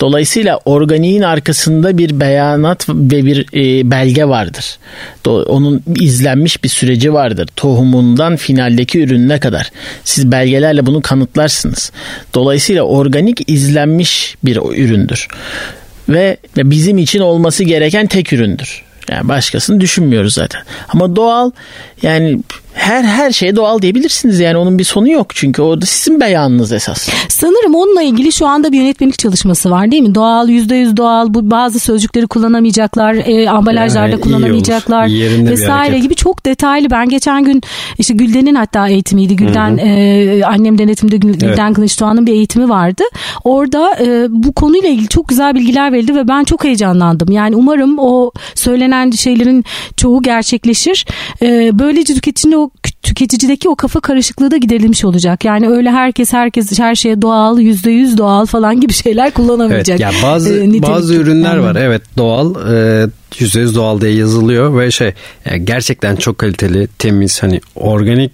Dolayısıyla 0.00 0.58
organiğin 0.64 1.22
arkasında 1.22 1.98
bir 1.98 2.20
beyanat 2.20 2.88
ve 2.88 3.24
bir 3.26 3.46
e, 3.54 3.90
belge 3.90 4.24
vardır. 4.24 4.78
Do- 5.24 5.44
onun 5.44 5.82
izlenmiş 6.00 6.64
bir 6.64 6.68
süreci 6.68 7.12
vardır. 7.12 7.48
Tohumundan 7.56 8.36
finaldeki 8.36 9.00
ürününe 9.00 9.40
kadar. 9.40 9.70
Siz 10.04 10.32
belgelerle 10.32 10.86
bunu 10.86 11.02
kanıtlarsınız. 11.02 11.92
Dolayısıyla 12.34 12.82
organik 12.82 13.50
izlenmiş 13.50 14.36
bir 14.44 14.56
üründür. 14.56 15.28
Ve 16.08 16.36
ve 16.56 16.70
bizim 16.70 16.98
için 16.98 17.20
olması 17.20 17.64
gereken 17.64 18.06
tek 18.06 18.32
üründür. 18.32 18.82
Yani 19.08 19.28
başkasını 19.28 19.80
düşünmüyoruz 19.80 20.34
zaten. 20.34 20.62
Ama 20.88 21.16
doğal 21.16 21.50
yani 22.02 22.38
her 22.74 23.04
her 23.04 23.32
şey 23.32 23.56
doğal 23.56 23.82
diyebilirsiniz. 23.82 24.40
Yani 24.40 24.56
onun 24.56 24.78
bir 24.78 24.84
sonu 24.84 25.10
yok. 25.10 25.26
Çünkü 25.34 25.62
orada 25.62 25.86
sizin 25.86 26.20
beyanınız 26.20 26.72
esas. 26.72 27.08
Sanırım 27.28 27.74
onunla 27.74 28.02
ilgili 28.02 28.32
şu 28.32 28.46
anda 28.46 28.72
bir 28.72 28.78
yönetmelik 28.78 29.18
çalışması 29.18 29.70
var 29.70 29.90
değil 29.90 30.02
mi? 30.02 30.14
Doğal, 30.14 30.48
yüzde 30.48 30.74
yüz 30.74 30.96
doğal, 30.96 31.34
bu 31.34 31.50
bazı 31.50 31.80
sözcükleri 31.80 32.26
kullanamayacaklar, 32.26 33.14
e, 33.14 33.50
ambalajlarda 33.50 34.08
Yani 34.08 34.20
kullanamayacaklar 34.20 35.06
olur. 35.06 35.50
Vesaire 35.50 35.98
gibi 35.98 36.14
çok 36.14 36.46
detaylı. 36.46 36.90
Ben 36.90 37.08
geçen 37.08 37.44
gün 37.44 37.62
işte 37.98 38.14
Gülden'in 38.14 38.54
hatta 38.54 38.88
eğitimiydi. 38.88 39.36
Gülden 39.36 39.78
e, 39.78 40.42
annem 40.46 40.78
denetimde 40.78 41.16
Gül- 41.16 41.38
Gülden 41.38 41.72
Kılıçdoğan'ın 41.72 42.26
bir 42.26 42.32
eğitimi 42.32 42.68
vardı. 42.68 43.02
Orada 43.44 43.96
e, 44.00 44.26
bu 44.28 44.52
konuyla 44.52 44.88
ilgili 44.88 45.08
çok 45.08 45.28
güzel 45.28 45.54
bilgiler 45.54 45.92
verildi 45.92 46.14
ve 46.14 46.28
ben 46.28 46.44
çok 46.44 46.64
heyecanlandım. 46.64 47.32
Yani 47.32 47.56
umarım 47.56 47.98
o 47.98 48.30
söylenen 48.54 49.10
şeylerin 49.10 49.64
çoğu 49.96 50.22
gerçekleşir. 50.22 51.06
E, 51.42 51.78
böylece 51.92 52.14
tüketicinin 52.14 52.52
o 52.56 52.70
tüketicideki 53.02 53.68
o 53.68 53.76
kafa 53.76 54.00
karışıklığı 54.00 54.50
da 54.50 54.56
giderilmiş 54.56 55.04
olacak. 55.04 55.44
Yani 55.44 55.68
öyle 55.68 55.90
herkes 55.90 56.32
herkes 56.32 56.78
her 56.78 56.94
şeye 56.94 57.22
doğal, 57.22 57.58
yüzde 57.60 57.90
yüz 57.90 58.18
doğal 58.18 58.46
falan 58.46 58.80
gibi 58.80 58.92
şeyler 58.92 59.24
Evet, 59.24 59.34
kullanamayacak. 59.34 60.00
ya 60.00 60.10
bazı 60.22 60.58
E, 60.58 60.64
nitelik- 60.68 60.82
bazı 60.82 61.14
ürünler 61.14 61.56
var. 61.56 61.76
Evet 61.76 62.02
doğal, 62.18 62.54
e, 62.74 63.06
%100 63.38 63.74
doğal 63.74 64.00
diye 64.00 64.12
yazılıyor 64.12 64.78
ve 64.80 64.90
şey 64.90 65.12
yani 65.50 65.64
gerçekten 65.64 66.16
çok 66.16 66.38
kaliteli, 66.38 66.88
temiz 66.98 67.42
hani 67.42 67.60
organik 67.74 68.30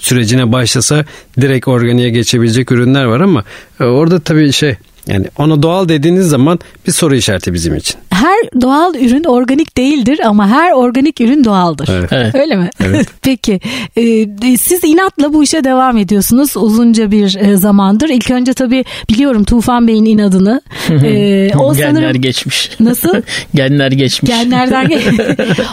sürecine 0.00 0.52
başlasa 0.52 1.04
direkt 1.40 1.68
organiğe 1.68 2.10
geçebilecek 2.10 2.72
ürünler 2.72 3.04
var 3.04 3.20
ama 3.20 3.44
e, 3.80 3.84
orada 3.84 4.20
tabii 4.20 4.52
şey 4.52 4.74
yani 5.08 5.26
ona 5.38 5.62
doğal 5.62 5.88
dediğiniz 5.88 6.26
zaman 6.28 6.58
bir 6.86 6.92
soru 6.92 7.16
işareti 7.16 7.54
bizim 7.54 7.76
için. 7.76 7.96
Her 8.10 8.60
doğal 8.60 8.94
ürün 8.94 9.24
organik 9.24 9.76
değildir 9.76 10.20
ama 10.24 10.48
her 10.48 10.72
organik 10.72 11.20
ürün 11.20 11.44
doğaldır. 11.44 11.88
Evet. 11.92 12.12
Evet. 12.12 12.34
Öyle 12.34 12.56
mi? 12.56 12.70
Evet. 12.84 13.06
Peki. 13.22 13.60
e, 13.96 14.56
siz 14.56 14.84
inatla 14.84 15.32
bu 15.32 15.42
işe 15.44 15.64
devam 15.64 15.96
ediyorsunuz 15.96 16.56
uzunca 16.56 17.10
bir 17.10 17.36
e, 17.36 17.56
zamandır. 17.56 18.08
İlk 18.08 18.30
önce 18.30 18.52
tabii 18.52 18.84
biliyorum 19.10 19.44
Tufan 19.44 19.88
Bey'in 19.88 20.04
inadını. 20.04 20.60
E, 20.90 21.50
o 21.58 21.74
Genler 21.74 21.90
sanırım 21.92 22.20
geçmiş. 22.22 22.70
Nasıl? 22.80 23.14
Genler 23.54 23.92
geçmiş. 23.92 24.30
genlerden 24.32 24.90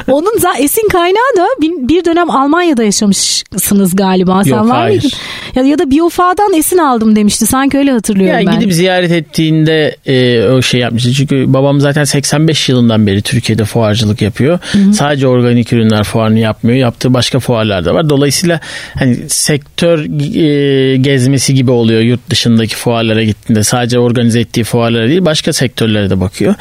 Onun 0.07 0.37
za- 0.39 0.57
esin 0.63 0.89
kaynağı 0.89 1.37
da 1.37 1.47
bir, 1.61 2.05
dönem 2.05 2.29
Almanya'da 2.29 2.83
yaşamışsınız 2.83 3.95
galiba. 3.95 4.43
Sen 4.43 4.49
Yok, 4.51 4.69
var 4.69 4.77
hayır. 4.77 5.03
mıydın? 5.03 5.17
Ya, 5.55 5.63
ya 5.63 5.79
da 5.79 5.91
Biofa'dan 5.91 6.53
esin 6.53 6.77
aldım 6.77 7.15
demişti. 7.15 7.45
Sanki 7.45 7.77
öyle 7.77 7.91
hatırlıyorum 7.91 8.39
Ya 8.39 8.47
ben. 8.47 8.59
gidip 8.59 8.73
ziyaret 8.73 9.11
ettiğinde 9.25 9.95
e, 10.05 10.43
o 10.43 10.61
şey 10.61 10.79
yapmıştı. 10.79 11.13
Çünkü 11.13 11.53
babam 11.53 11.79
zaten 11.79 12.03
85 12.03 12.69
yılından 12.69 13.07
beri 13.07 13.21
Türkiye'de 13.21 13.65
fuarcılık 13.65 14.21
yapıyor. 14.21 14.59
Sadece 14.93 15.27
organik 15.27 15.73
ürünler 15.73 16.03
fuarını 16.03 16.39
yapmıyor. 16.39 16.77
Yaptığı 16.77 17.13
başka 17.13 17.39
fuarlar 17.39 17.85
da 17.85 17.93
var. 17.93 18.09
Dolayısıyla 18.09 18.59
hani 18.93 19.17
sektör 19.27 19.99
e, 20.35 20.97
gezmesi 20.97 21.53
gibi 21.53 21.71
oluyor 21.71 22.01
yurt 22.01 22.29
dışındaki 22.29 22.75
fuarlara 22.75 23.23
gittiğinde. 23.23 23.63
Sadece 23.63 23.99
organize 23.99 24.39
ettiği 24.39 24.63
fuarlara 24.63 25.07
değil 25.07 25.25
başka 25.25 25.53
sektörlere 25.53 26.09
de 26.09 26.19
bakıyor. 26.19 26.55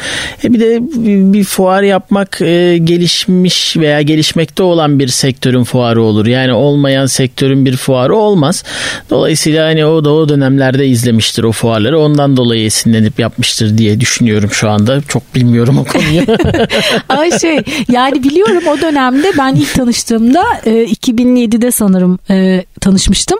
E 0.44 0.52
bir 0.52 0.60
de 0.60 0.78
bir, 0.80 1.32
bir 1.32 1.44
fuar 1.44 1.82
yapmak 1.82 2.40
e, 2.40 2.78
gelişmiş 2.78 3.76
veya 3.76 4.02
gelişmekte 4.02 4.62
olan 4.62 4.98
bir 4.98 5.08
sektörün 5.08 5.64
fuarı 5.64 6.02
olur. 6.02 6.26
Yani 6.26 6.52
olmayan 6.52 7.06
sektörün 7.06 7.64
bir 7.66 7.76
fuarı 7.76 8.16
olmaz. 8.16 8.64
Dolayısıyla 9.10 9.66
hani 9.66 9.86
o 9.86 10.04
da 10.04 10.12
o 10.12 10.28
dönemlerde 10.28 10.86
izlemiştir 10.86 11.42
o 11.42 11.52
fuarları. 11.52 11.98
Ondan 11.98 12.36
dolayı 12.36 12.53
esinlenip 12.60 13.18
yapmıştır 13.18 13.78
diye 13.78 14.00
düşünüyorum 14.00 14.50
şu 14.52 14.70
anda. 14.70 15.02
Çok 15.02 15.34
bilmiyorum 15.34 15.78
o 15.78 15.84
konuyu. 15.84 16.22
Ay 17.08 17.38
şey 17.38 17.62
yani 17.88 18.22
biliyorum 18.22 18.62
o 18.68 18.80
dönemde 18.80 19.32
ben 19.38 19.54
ilk 19.54 19.74
tanıştığımda 19.74 20.44
e, 20.66 20.70
2007'de 20.70 21.70
sanırım 21.70 22.18
e, 22.30 22.64
tanışmıştım. 22.80 23.38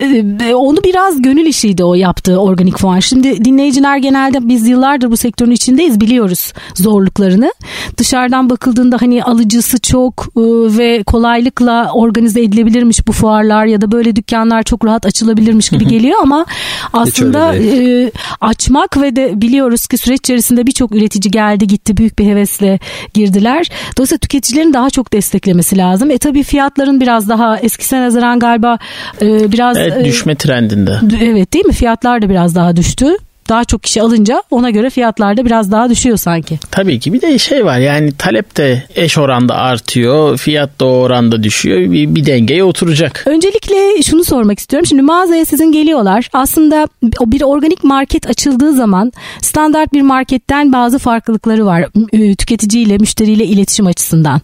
E, 0.00 0.54
onu 0.54 0.84
biraz 0.84 1.22
gönül 1.22 1.46
işiydi 1.46 1.84
o 1.84 1.94
yaptığı 1.94 2.40
organik 2.40 2.78
fuar. 2.78 3.00
Şimdi 3.00 3.44
dinleyiciler 3.44 3.96
genelde 3.96 4.48
biz 4.48 4.68
yıllardır 4.68 5.10
bu 5.10 5.16
sektörün 5.16 5.50
içindeyiz 5.50 6.00
biliyoruz 6.00 6.52
zorluklarını. 6.74 7.52
Dışarıdan 7.96 8.50
bakıldığında 8.50 8.96
hani 9.00 9.24
alıcısı 9.24 9.80
çok 9.80 10.28
e, 10.36 10.40
ve 10.78 11.02
kolaylıkla 11.02 11.90
organize 11.92 12.42
edilebilirmiş 12.42 13.06
bu 13.06 13.12
fuarlar 13.12 13.66
ya 13.66 13.80
da 13.80 13.92
böyle 13.92 14.16
dükkanlar 14.16 14.62
çok 14.62 14.84
rahat 14.84 15.06
açılabilirmiş 15.06 15.70
gibi 15.70 15.86
geliyor 15.88 16.18
ama 16.22 16.46
aslında 16.92 17.56
e, 17.56 18.10
açmak 18.40 18.96
ve 19.02 19.16
de 19.16 19.40
biliyoruz 19.40 19.86
ki 19.86 19.98
süreç 19.98 20.18
içerisinde 20.18 20.66
birçok 20.66 20.94
üretici 20.94 21.30
geldi 21.30 21.66
gitti 21.66 21.96
büyük 21.96 22.18
bir 22.18 22.26
hevesle 22.26 22.78
girdiler. 23.14 23.70
Dolayısıyla 23.96 24.18
tüketicilerin 24.18 24.72
daha 24.72 24.90
çok 24.90 25.12
desteklemesi 25.12 25.78
lazım. 25.78 26.10
E 26.10 26.18
tabii 26.18 26.42
fiyatların 26.42 27.00
biraz 27.00 27.28
daha 27.28 27.58
eskisine 27.58 28.00
nazaran 28.00 28.38
galiba 28.38 28.78
e, 29.22 29.52
biraz 29.52 29.87
evet 29.92 30.06
e, 30.06 30.08
düşme 30.08 30.34
trendinde. 30.34 30.98
evet 31.22 31.52
değil 31.52 31.64
mi? 31.66 31.72
Fiyatlar 31.72 32.22
da 32.22 32.28
biraz 32.28 32.54
daha 32.54 32.76
düştü. 32.76 33.06
Daha 33.48 33.64
çok 33.64 33.82
kişi 33.82 34.02
alınca 34.02 34.42
ona 34.50 34.70
göre 34.70 34.90
fiyatlar 34.90 35.36
da 35.36 35.44
biraz 35.46 35.72
daha 35.72 35.90
düşüyor 35.90 36.16
sanki. 36.16 36.58
Tabii 36.70 37.00
ki 37.00 37.12
bir 37.12 37.20
de 37.20 37.38
şey 37.38 37.64
var 37.64 37.78
yani 37.78 38.12
talep 38.18 38.56
de 38.56 38.82
eş 38.94 39.18
oranda 39.18 39.54
artıyor. 39.54 40.38
Fiyat 40.38 40.80
da 40.80 40.84
o 40.84 40.88
oranda 40.88 41.42
düşüyor. 41.42 41.78
Bir, 41.92 42.14
bir 42.14 42.26
dengeye 42.26 42.64
oturacak. 42.64 43.22
Öncelikle 43.26 44.02
şunu 44.02 44.24
sormak 44.24 44.58
istiyorum. 44.58 44.86
Şimdi 44.86 45.02
mağazaya 45.02 45.44
sizin 45.44 45.72
geliyorlar. 45.72 46.28
Aslında 46.32 46.88
bir 47.02 47.42
organik 47.42 47.84
market 47.84 48.30
açıldığı 48.30 48.72
zaman 48.72 49.12
standart 49.42 49.92
bir 49.92 50.02
marketten 50.02 50.72
bazı 50.72 50.98
farklılıkları 50.98 51.66
var. 51.66 51.84
Ü- 52.12 52.36
Tüketiciyle, 52.36 52.98
müşteriyle 52.98 53.44
iletişim 53.44 53.86
açısından. 53.86 54.40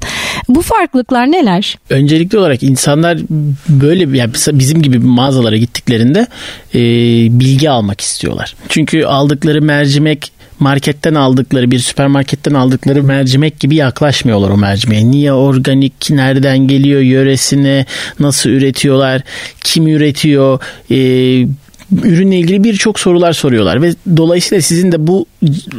Bu 0.49 0.63
farklılıklar 0.63 1.33
neler? 1.33 1.79
Öncelikli 1.91 2.39
olarak 2.39 2.63
insanlar 2.63 3.19
böyle 3.69 4.19
yani 4.19 4.31
bizim 4.53 4.83
gibi 4.83 4.99
mağazalara 4.99 5.57
gittiklerinde 5.57 6.27
e, 6.75 6.79
bilgi 7.41 7.71
almak 7.71 8.01
istiyorlar. 8.01 8.55
Çünkü 8.95 9.07
aldıkları 9.07 9.63
mercimek 9.63 10.33
marketten 10.59 11.15
aldıkları 11.15 11.71
bir 11.71 11.79
süpermarketten 11.79 12.55
aldıkları 12.55 13.03
mercimek 13.03 13.61
gibi 13.61 13.75
yaklaşmıyorlar 13.75 14.51
o 14.51 14.57
mercimeğe. 14.57 15.11
Niye 15.11 15.33
organik, 15.33 16.11
nereden 16.11 16.59
geliyor, 16.59 17.01
yöresine, 17.01 17.87
nasıl 18.21 18.51
üretiyorlar, 18.51 19.23
kim 19.65 19.89
üretiyor, 19.89 20.61
e, 20.91 20.97
ürünle 22.03 22.39
ilgili 22.39 22.65
birçok 22.65 23.01
sorular 23.01 23.33
soruyorlar 23.33 23.83
ve 23.83 23.95
dolayısıyla 24.17 24.63
sizin 24.63 24.93
de 24.93 25.07
bu 25.07 25.27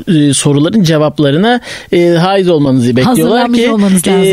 e, 0.07 0.33
soruların 0.33 0.83
cevaplarına 0.83 1.61
e, 1.91 2.09
haiz 2.09 2.49
olmanızı 2.49 2.95
bekliyorlar 2.95 3.53
ki 3.53 3.71
olmanız 3.71 4.07
lazım. 4.07 4.23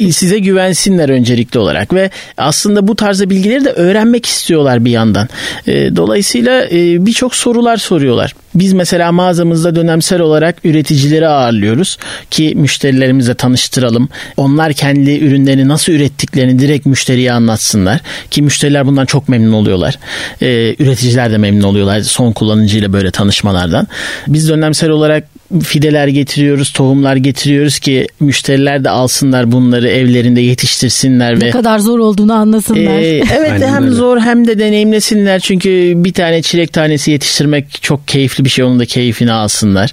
e, 0.00 0.12
size 0.12 0.38
güvensinler 0.38 1.08
öncelikli 1.08 1.58
olarak 1.58 1.94
ve 1.94 2.10
aslında 2.36 2.88
bu 2.88 2.96
tarzda 2.96 3.30
bilgileri 3.30 3.64
de 3.64 3.70
öğrenmek 3.70 4.26
istiyorlar 4.26 4.84
bir 4.84 4.90
yandan. 4.90 5.28
E, 5.66 5.96
dolayısıyla 5.96 6.64
e, 6.64 7.06
birçok 7.06 7.34
sorular 7.34 7.76
soruyorlar. 7.76 8.34
Biz 8.54 8.72
mesela 8.72 9.12
mağazamızda 9.12 9.76
dönemsel 9.76 10.20
olarak 10.20 10.64
üreticileri 10.64 11.28
ağırlıyoruz 11.28 11.98
ki 12.30 12.52
müşterilerimizle 12.56 13.34
tanıştıralım. 13.34 14.08
Onlar 14.36 14.72
kendi 14.72 15.10
ürünlerini 15.10 15.68
nasıl 15.68 15.92
ürettiklerini 15.92 16.58
direkt 16.58 16.86
müşteriye 16.86 17.32
anlatsınlar 17.32 18.00
ki 18.30 18.42
müşteriler 18.42 18.86
bundan 18.86 19.06
çok 19.06 19.28
memnun 19.28 19.52
oluyorlar. 19.52 19.98
Ee, 20.42 20.74
üreticiler 20.78 21.32
de 21.32 21.38
memnun 21.38 21.62
oluyorlar 21.62 22.00
son 22.00 22.32
kullanıcıyla 22.32 22.92
böyle 22.92 23.10
tanışmalardan. 23.10 23.88
Biz 24.28 24.48
dönemsel 24.48 24.75
olarak 24.88 25.28
fideler 25.62 26.08
getiriyoruz, 26.08 26.72
tohumlar 26.72 27.16
getiriyoruz 27.16 27.78
ki 27.78 28.06
müşteriler 28.20 28.84
de 28.84 28.90
alsınlar 28.90 29.52
bunları 29.52 29.88
evlerinde 29.88 30.40
yetiştirsinler 30.40 31.34
Ne 31.40 31.40
ve 31.40 31.50
kadar 31.50 31.78
zor 31.78 31.98
olduğunu 31.98 32.32
anlasınlar. 32.32 32.98
ee, 32.98 33.22
evet 33.36 33.52
Aynen 33.52 33.68
hem 33.68 33.84
öyle. 33.84 33.94
zor 33.94 34.18
hem 34.20 34.46
de 34.46 34.58
deneyimlesinler 34.58 35.40
çünkü 35.40 35.92
bir 35.96 36.12
tane 36.12 36.42
çilek 36.42 36.72
tanesi 36.72 37.10
yetiştirmek 37.10 37.82
çok 37.82 38.08
keyifli 38.08 38.44
bir 38.44 38.50
şey 38.50 38.64
onun 38.64 38.78
da 38.78 38.84
keyfini 38.86 39.32
alsınlar. 39.32 39.92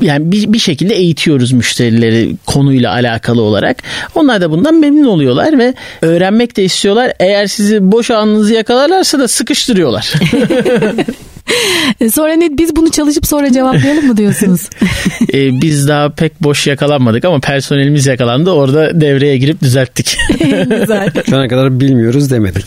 Yani 0.00 0.32
bir, 0.32 0.52
bir 0.52 0.58
şekilde 0.58 0.94
eğitiyoruz 0.94 1.52
müşterileri 1.52 2.36
konuyla 2.46 2.92
alakalı 2.92 3.42
olarak. 3.42 3.82
Onlar 4.14 4.40
da 4.40 4.50
bundan 4.50 4.74
memnun 4.74 5.06
oluyorlar 5.06 5.58
ve 5.58 5.74
öğrenmek 6.02 6.56
de 6.56 6.64
istiyorlar. 6.64 7.12
Eğer 7.20 7.46
sizi 7.46 7.92
boş 7.92 8.10
anınızı 8.10 8.54
yakalarlarsa 8.54 9.18
da 9.18 9.28
sıkıştırıyorlar. 9.28 10.12
E, 12.00 12.10
Sonra 12.20 12.32
ne 12.32 12.58
biz 12.58 12.76
bunu 12.76 12.90
çalışıp 12.90 13.26
sonra 13.26 13.52
cevaplayalım 13.52 14.06
mı 14.06 14.16
diyorsunuz? 14.16 14.70
Ee, 15.34 15.60
biz 15.62 15.88
daha 15.88 16.08
pek 16.08 16.42
boş 16.42 16.66
yakalanmadık 16.66 17.24
ama 17.24 17.40
personelimiz 17.40 18.06
yakalandı. 18.06 18.50
Orada 18.50 19.00
devreye 19.00 19.38
girip 19.38 19.60
düzelttik. 19.62 20.18
Güzel. 20.70 21.10
Şu 21.30 21.36
ana 21.36 21.48
kadar 21.48 21.80
bilmiyoruz 21.80 22.30
demedik. 22.30 22.64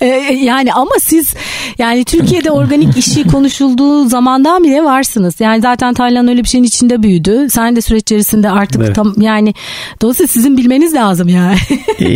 E, 0.00 0.06
yani 0.42 0.72
ama 0.72 0.90
siz 1.00 1.34
yani 1.78 2.04
Türkiye'de 2.04 2.50
organik 2.50 2.96
işi 2.96 3.24
konuşulduğu 3.24 4.08
zamandan 4.08 4.64
bile 4.64 4.84
varsınız. 4.84 5.34
Yani 5.40 5.60
zaten 5.62 5.94
Taylan 5.94 6.28
öyle 6.28 6.42
bir 6.42 6.48
şeyin 6.48 6.64
içinde 6.64 7.02
büyüdü. 7.02 7.46
Sen 7.50 7.76
de 7.76 7.80
süreç 7.80 8.02
içerisinde 8.02 8.50
artık 8.50 8.82
Evet. 8.84 8.94
tam 8.94 9.14
yani 9.20 9.54
dolayısıyla 10.02 10.28
sizin 10.28 10.56
bilmeniz 10.56 10.94
lazım 10.94 11.28
yani. 11.28 11.56
Ee, 11.98 12.06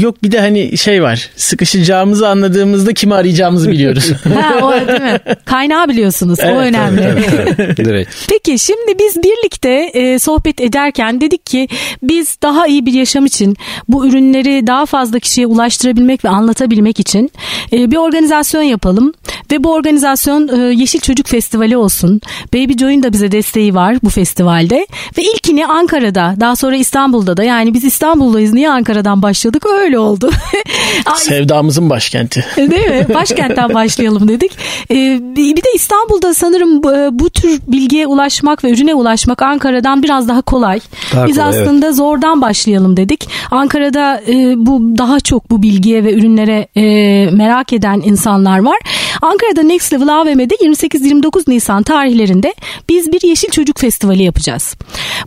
yok 0.00 0.22
bir 0.22 0.32
de 0.32 0.40
hani 0.40 0.78
şey 0.78 1.02
var. 1.02 1.30
Sıkışacağımızı 1.36 2.28
anladığımızda 2.28 2.92
kimi 2.94 3.14
arayacağımızı 3.14 3.70
biliyoruz. 3.70 4.12
ha, 4.34 4.54
o 4.66 4.72
değil 4.88 5.00
mi? 5.00 5.18
Kaynağı 5.44 5.88
biliyorsunuz. 5.88 6.38
o 6.40 6.46
önemli. 6.46 7.00
Evet, 7.00 7.56
evet. 7.58 7.76
Direkt. 7.76 8.10
Peki 8.28 8.58
şimdi 8.58 8.98
biz 8.98 9.16
birlikte 9.16 9.70
e, 9.94 10.18
sohbet 10.18 10.60
ederken 10.60 11.20
dedik 11.20 11.46
ki 11.46 11.68
biz 12.02 12.36
daha 12.42 12.66
iyi 12.66 12.86
bir 12.86 12.92
yaşam 12.92 13.26
için 13.26 13.56
bu 13.88 14.06
ürünleri 14.06 14.66
daha 14.66 14.86
fazla 14.86 15.18
kişiye 15.18 15.46
ulaştırabilmek 15.46 16.24
ve 16.24 16.28
anlatabilmek 16.28 17.00
için 17.00 17.30
e, 17.72 17.90
bir 17.90 17.96
organizasyon 17.96 18.62
yapalım 18.62 19.12
ve 19.52 19.64
bu 19.64 19.72
organizasyon 19.72 20.48
e, 20.48 20.74
Yeşil 20.74 21.00
Çocuk 21.00 21.26
Festivali 21.26 21.76
olsun. 21.76 22.20
Baby 22.54 22.72
Joy'un 22.78 23.02
da 23.02 23.12
bize 23.12 23.32
desteği 23.32 23.74
var 23.74 23.96
bu 24.02 24.10
festivalde 24.10 24.86
ve 25.18 25.22
ilkini 25.22 25.66
Ankara'da 25.66 26.34
daha 26.40 26.56
sonra 26.56 26.76
İstanbul'da 26.76 27.36
da 27.36 27.44
yani 27.44 27.74
biz 27.74 27.84
İstanbul'dayız 27.84 28.52
niye 28.52 28.70
Ankara'dan 28.70 29.22
başladık 29.22 29.66
öyle 29.80 29.98
oldu. 29.98 30.30
Sevdamızın 31.16 31.90
başkenti. 31.90 32.44
Değil 32.56 32.90
mi? 32.90 33.06
Başkentten 33.14 33.74
başlayalım 33.74 34.28
dedik. 34.28 34.52
Ee, 34.90 35.19
bir 35.36 35.56
de 35.56 35.68
İstanbul'da 35.74 36.34
sanırım 36.34 36.82
bu, 36.82 36.92
bu 37.18 37.30
tür 37.30 37.60
bilgiye 37.66 38.06
ulaşmak 38.06 38.64
ve 38.64 38.70
ürüne 38.70 38.94
ulaşmak 38.94 39.42
Ankara'dan 39.42 40.02
biraz 40.02 40.28
daha 40.28 40.42
kolay. 40.42 40.80
Daha 41.14 41.26
Biz 41.26 41.36
kolay, 41.36 41.48
aslında 41.48 41.92
zordan 41.92 42.42
başlayalım 42.42 42.96
dedik. 42.96 43.28
Ankara'da 43.50 44.20
e, 44.28 44.54
bu 44.56 44.98
daha 44.98 45.20
çok 45.20 45.50
bu 45.50 45.62
bilgiye 45.62 46.04
ve 46.04 46.14
ürünlere 46.14 46.68
e, 46.76 46.84
merak 47.30 47.72
eden 47.72 48.02
insanlar 48.04 48.58
var. 48.58 48.78
Ankara'da 49.22 49.62
Next 49.62 49.92
Level 49.92 50.08
AVM'de 50.08 50.54
28-29 50.54 51.42
Nisan 51.50 51.82
tarihlerinde 51.82 52.54
biz 52.88 53.12
bir 53.12 53.28
Yeşil 53.28 53.50
Çocuk 53.50 53.78
Festivali 53.80 54.22
yapacağız. 54.22 54.74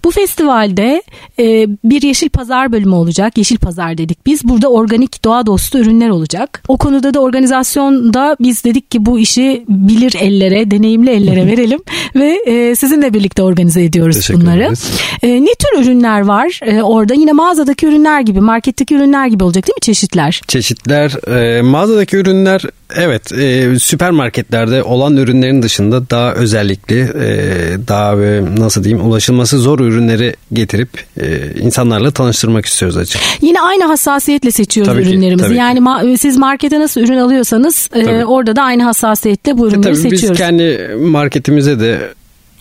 Bu 0.04 0.12
festivalde 0.12 1.04
e, 1.40 1.68
bir 1.84 2.02
Yeşil 2.02 2.30
Pazar 2.30 2.72
bölümü 2.72 2.96
olacak. 2.96 3.38
Yeşil 3.38 3.58
Pazar 3.58 3.98
dedik 3.98 4.25
biz. 4.25 4.44
Burada 4.44 4.68
organik 4.68 5.25
doğa 5.25 5.46
dostu 5.46 5.78
ürünler 5.80 6.10
olacak. 6.10 6.63
O 6.68 6.78
konuda 6.78 7.13
da 7.13 7.20
organizasyonda 7.20 8.38
biz 8.40 8.63
dedik 8.63 8.92
ki 8.92 9.06
bu 9.06 9.20
işi 9.20 9.66
bilir 9.70 10.16
ellere, 10.20 10.72
deneyimli 10.72 11.10
ellere 11.10 11.48
verelim 11.48 11.80
ve 12.16 12.40
e, 12.46 12.75
sizinle 12.75 13.13
birlikte 13.13 13.44
organize 13.44 13.84
ediyoruz 13.84 14.16
Teşekkür 14.16 14.42
bunları. 14.42 14.63
ederiz. 14.63 14.92
E, 15.24 15.28
ne 15.46 15.50
tür 15.60 15.84
ürünler 15.84 16.22
var 16.22 16.60
e, 16.66 16.82
orada? 16.82 17.13
Yine 17.13 17.32
mağazadaki 17.32 17.86
ürünler 17.86 18.22
gibi, 18.22 18.42
marketteki 18.42 18.96
ürünler 18.96 19.28
gibi 19.28 19.44
olacak 19.44 19.68
değil 19.68 19.75
mi 19.75 19.82
çeşitler? 19.82 20.42
Çeşitler, 20.48 21.28
e, 21.58 21.62
mağazadaki 21.62 22.18
ürünler 22.18 22.62
evet 22.96 23.32
e, 23.32 23.73
süpermarketlerde 23.80 24.84
olan 24.84 25.18
ürünlerin 25.18 25.62
dışında 25.62 26.10
daha 26.10 26.34
özellikli, 26.34 27.00
e, 27.00 27.88
daha 27.88 28.24
e, 28.25 28.42
nasıl 28.60 28.84
diyeyim 28.84 29.06
ulaşılması 29.08 29.60
zor 29.60 29.80
ürünleri 29.80 30.36
getirip 30.53 30.89
e, 31.22 31.51
insanlarla 31.60 32.12
tanıştırmak 32.12 32.65
istiyoruz 32.65 32.98
açık. 32.98 33.22
Yine 33.42 33.62
aynı 33.62 33.84
hassasiyetle 33.86 34.51
seçiyoruz 34.51 34.94
Tabii 34.94 35.03
ki, 35.03 35.10
ürünlerimizi. 35.10 35.44
tabii 35.44 35.53
ki. 35.53 35.60
yani 35.60 35.80
ma- 35.80 36.18
siz 36.18 36.38
markete 36.38 36.80
nasıl 36.80 37.01
ürün 37.01 37.18
alıyorsanız 37.18 37.89
e, 37.94 38.03
Tabii. 38.06 38.25
orada 38.25 38.56
da 38.56 38.62
aynı 38.63 38.84
hassasiyetle 38.84 39.58
bu 39.58 39.65
E, 39.65 39.70
ürünleri 39.70 39.82
tabii 39.84 39.94
biz 39.94 40.01
seçiyoruz. 40.01 40.38
kendi 40.38 40.96
marketimize 41.01 41.80
de 41.80 42.00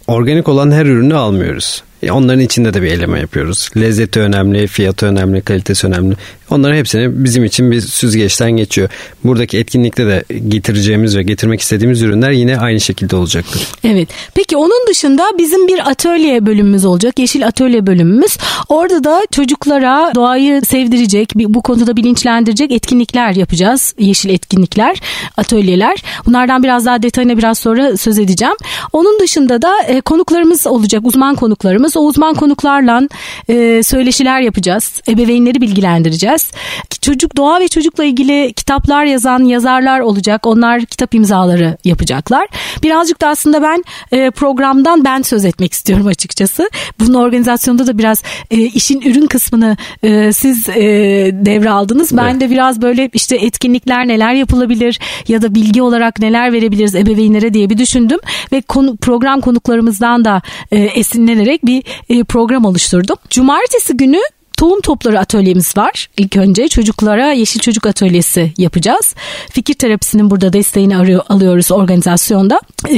organik 0.06 0.48
olan 0.48 0.70
her 0.70 0.86
ürünü 0.86 1.14
almıyoruz. 1.14 1.82
E, 2.02 2.12
Onların 2.12 2.40
içinde 2.40 2.74
de 2.74 2.82
bir 2.82 2.86
eleme 2.86 3.20
yapıyoruz. 3.20 3.70
Lezzeti 3.76 4.20
önemli, 4.20 4.66
fiyatı 4.66 5.06
önemli, 5.06 5.42
kalitesi 5.42 5.86
önemli. 5.86 6.14
Onların 6.50 6.76
hepsini 6.76 7.24
bizim 7.24 7.44
için 7.44 7.70
bir 7.70 7.80
süzgeçten 7.80 8.50
geçiyor. 8.50 8.88
Buradaki 9.24 9.58
etkinlikte 9.58 10.06
de 10.06 10.24
getireceğimiz 10.48 11.16
ve 11.16 11.22
getirmek 11.22 11.60
istediğimiz 11.60 12.02
ürünler 12.02 12.30
yine 12.30 12.58
aynı 12.58 12.80
şekilde 12.80 13.16
olacaktır. 13.16 13.68
Evet. 13.84 14.08
Peki 14.34 14.56
onun 14.56 14.86
dışında 14.88 15.24
bizim 15.38 15.68
bir 15.68 15.90
atölye 15.90 16.46
bölümümüz 16.46 16.84
olacak. 16.84 17.18
Yeşil 17.18 17.46
atölye 17.46 17.86
bölümümüz. 17.86 18.38
Orada 18.68 19.04
da 19.04 19.22
çocuklara 19.30 20.12
doğayı 20.14 20.62
sevdirecek, 20.62 21.34
bu 21.34 21.62
konuda 21.62 21.96
bilinçlendirecek 21.96 22.72
etkinlikler 22.72 23.34
yapacağız. 23.34 23.94
Yeşil 23.98 24.30
etkinlikler, 24.30 25.00
atölyeler. 25.36 26.02
Bunlardan 26.26 26.62
biraz 26.62 26.86
daha 26.86 27.02
detayına 27.02 27.38
biraz 27.38 27.58
sonra 27.58 27.96
söz 27.96 28.18
edeceğim. 28.18 28.54
Onun 28.92 29.20
dışında 29.20 29.62
da 29.62 29.82
e, 29.86 30.00
konuklarımız 30.00 30.66
olacak, 30.66 31.02
uzman 31.04 31.34
konuklarımız. 31.34 31.91
O 31.96 32.00
uzman 32.00 32.34
konuklarla 32.34 33.02
e, 33.48 33.82
söyleşiler 33.82 34.40
yapacağız. 34.40 35.02
Ebeveynleri 35.08 35.60
bilgilendireceğiz. 35.60 36.50
Çocuk 37.00 37.36
doğa 37.36 37.60
ve 37.60 37.68
çocukla 37.68 38.04
ilgili 38.04 38.52
kitaplar 38.52 39.04
yazan 39.04 39.44
yazarlar 39.44 40.00
olacak. 40.00 40.46
Onlar 40.46 40.84
kitap 40.84 41.14
imzaları 41.14 41.76
yapacaklar. 41.84 42.46
Birazcık 42.82 43.20
da 43.20 43.28
aslında 43.28 43.62
ben 43.62 43.84
e, 44.12 44.30
programdan 44.30 45.04
ben 45.04 45.22
söz 45.22 45.44
etmek 45.44 45.72
istiyorum 45.72 46.06
açıkçası. 46.06 46.70
Bunun 47.00 47.14
organizasyonda 47.14 47.86
da 47.86 47.98
biraz 47.98 48.22
e, 48.50 48.56
işin 48.56 49.00
ürün 49.00 49.26
kısmını 49.26 49.76
e, 50.02 50.32
siz 50.32 50.68
e, 50.68 50.82
devraldınız. 51.32 52.16
Ben 52.16 52.30
Evet. 52.30 52.40
de 52.40 52.50
biraz 52.50 52.82
böyle 52.82 53.10
işte 53.12 53.36
etkinlikler 53.36 54.08
neler 54.08 54.34
yapılabilir 54.34 55.00
ya 55.28 55.42
da 55.42 55.54
bilgi 55.54 55.82
olarak 55.82 56.18
neler 56.18 56.52
verebiliriz 56.52 56.94
ebeveynlere 56.94 57.54
diye 57.54 57.70
bir 57.70 57.78
düşündüm 57.78 58.18
ve 58.52 58.60
konu, 58.60 58.96
program 58.96 59.40
konuklarımızdan 59.40 60.24
da 60.24 60.42
e, 60.70 60.78
esinlenerek 60.78 61.66
bir 61.66 61.81
e, 62.08 62.24
program 62.24 62.64
oluşturdum. 62.64 63.16
Cumartesi 63.30 63.96
günü 63.96 64.20
Tohum 64.62 64.80
topları 64.80 65.20
atölyemiz 65.20 65.76
var. 65.76 66.08
İlk 66.16 66.36
önce 66.36 66.68
çocuklara 66.68 67.32
yeşil 67.32 67.60
çocuk 67.60 67.86
atölyesi 67.86 68.52
yapacağız. 68.58 69.14
Fikir 69.50 69.74
terapisinin 69.74 70.30
burada 70.30 70.52
desteğini 70.52 70.96
arıyor, 70.96 71.22
alıyoruz 71.28 71.72
organizasyonda. 71.72 72.60
Ee, 72.88 72.96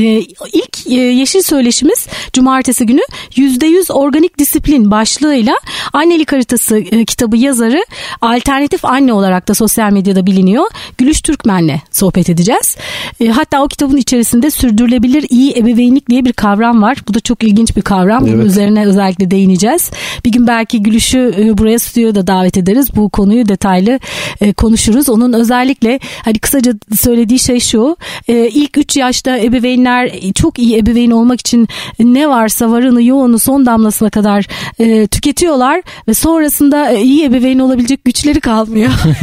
ilk 0.53 0.87
e, 0.87 0.95
yeşil 0.95 1.43
söyleşimiz 1.43 2.07
cumartesi 2.33 2.87
günü 2.87 3.01
%100 3.37 3.93
organik 3.93 4.39
disiplin 4.39 4.91
başlığıyla 4.91 5.55
annelik 5.93 6.33
haritası 6.33 6.79
e, 6.79 7.05
kitabı 7.05 7.37
yazarı 7.37 7.85
alternatif 8.21 8.85
anne 8.85 9.13
olarak 9.13 9.49
da 9.49 9.55
sosyal 9.55 9.93
medyada 9.93 10.27
biliniyor. 10.27 10.65
Gülüş 10.99 11.23
Türkmen'le 11.23 11.81
sohbet 11.91 12.31
edeceğiz. 12.31 12.77
E, 13.21 13.29
hatta 13.29 13.63
o 13.63 13.69
kitabın 13.69 13.97
içerisinde 13.97 14.51
sürdürülebilir 14.51 15.27
iyi 15.31 15.59
ebeveynlik 15.59 16.09
diye 16.09 16.25
bir 16.25 16.33
kavram 16.33 16.83
var. 16.83 16.99
Bu 17.09 17.15
da 17.15 17.21
çok 17.21 17.43
ilginç 17.43 17.77
bir 17.77 17.83
kavram. 17.83 18.23
Bunun 18.23 18.37
Evet. 18.37 18.47
üzerine 18.47 18.87
özellikle 18.87 19.31
değineceğiz. 19.31 19.91
Bir 20.25 20.33
gün 20.33 20.47
belki 20.47 20.83
Gülüş'ü 20.83 21.54
e, 21.55 21.59
buraya 21.59 21.79
stüdyoya 21.79 22.15
da 22.15 22.27
davet 22.27 22.57
ederiz. 22.57 22.89
Bu 22.97 23.09
konuyu 23.09 23.49
detaylı 23.49 24.01
e, 24.41 24.53
konuşuruz. 24.53 25.09
Onun 25.09 25.33
özellikle 25.33 26.01
hani 26.25 26.39
kısaca 26.39 26.73
söylediği 26.97 27.39
şey 27.39 27.61
şu. 27.61 27.97
E, 28.29 28.49
ilk 28.49 28.79
3 28.79 28.97
yaşta 28.97 29.39
ebeveynler 29.39 30.05
e, 30.07 30.33
çok 30.33 30.59
iyi 30.59 30.79
ebeveyn 30.79 31.11
olmak 31.11 31.41
için 31.41 31.69
ne 31.99 32.29
varsa 32.29 32.71
varını 32.71 33.03
yoğunu 33.03 33.39
son 33.39 33.67
damlasına 33.67 34.11
kadar 34.11 34.47
e, 34.79 35.07
tüketiyorlar 35.07 35.83
ve 36.09 36.15
sonrasında 36.15 36.91
e, 36.91 37.03
iyi 37.03 37.25
ebeveyn 37.25 37.59
olabilecek 37.59 38.05
güçleri 38.05 38.41
kalmıyor. 38.41 38.91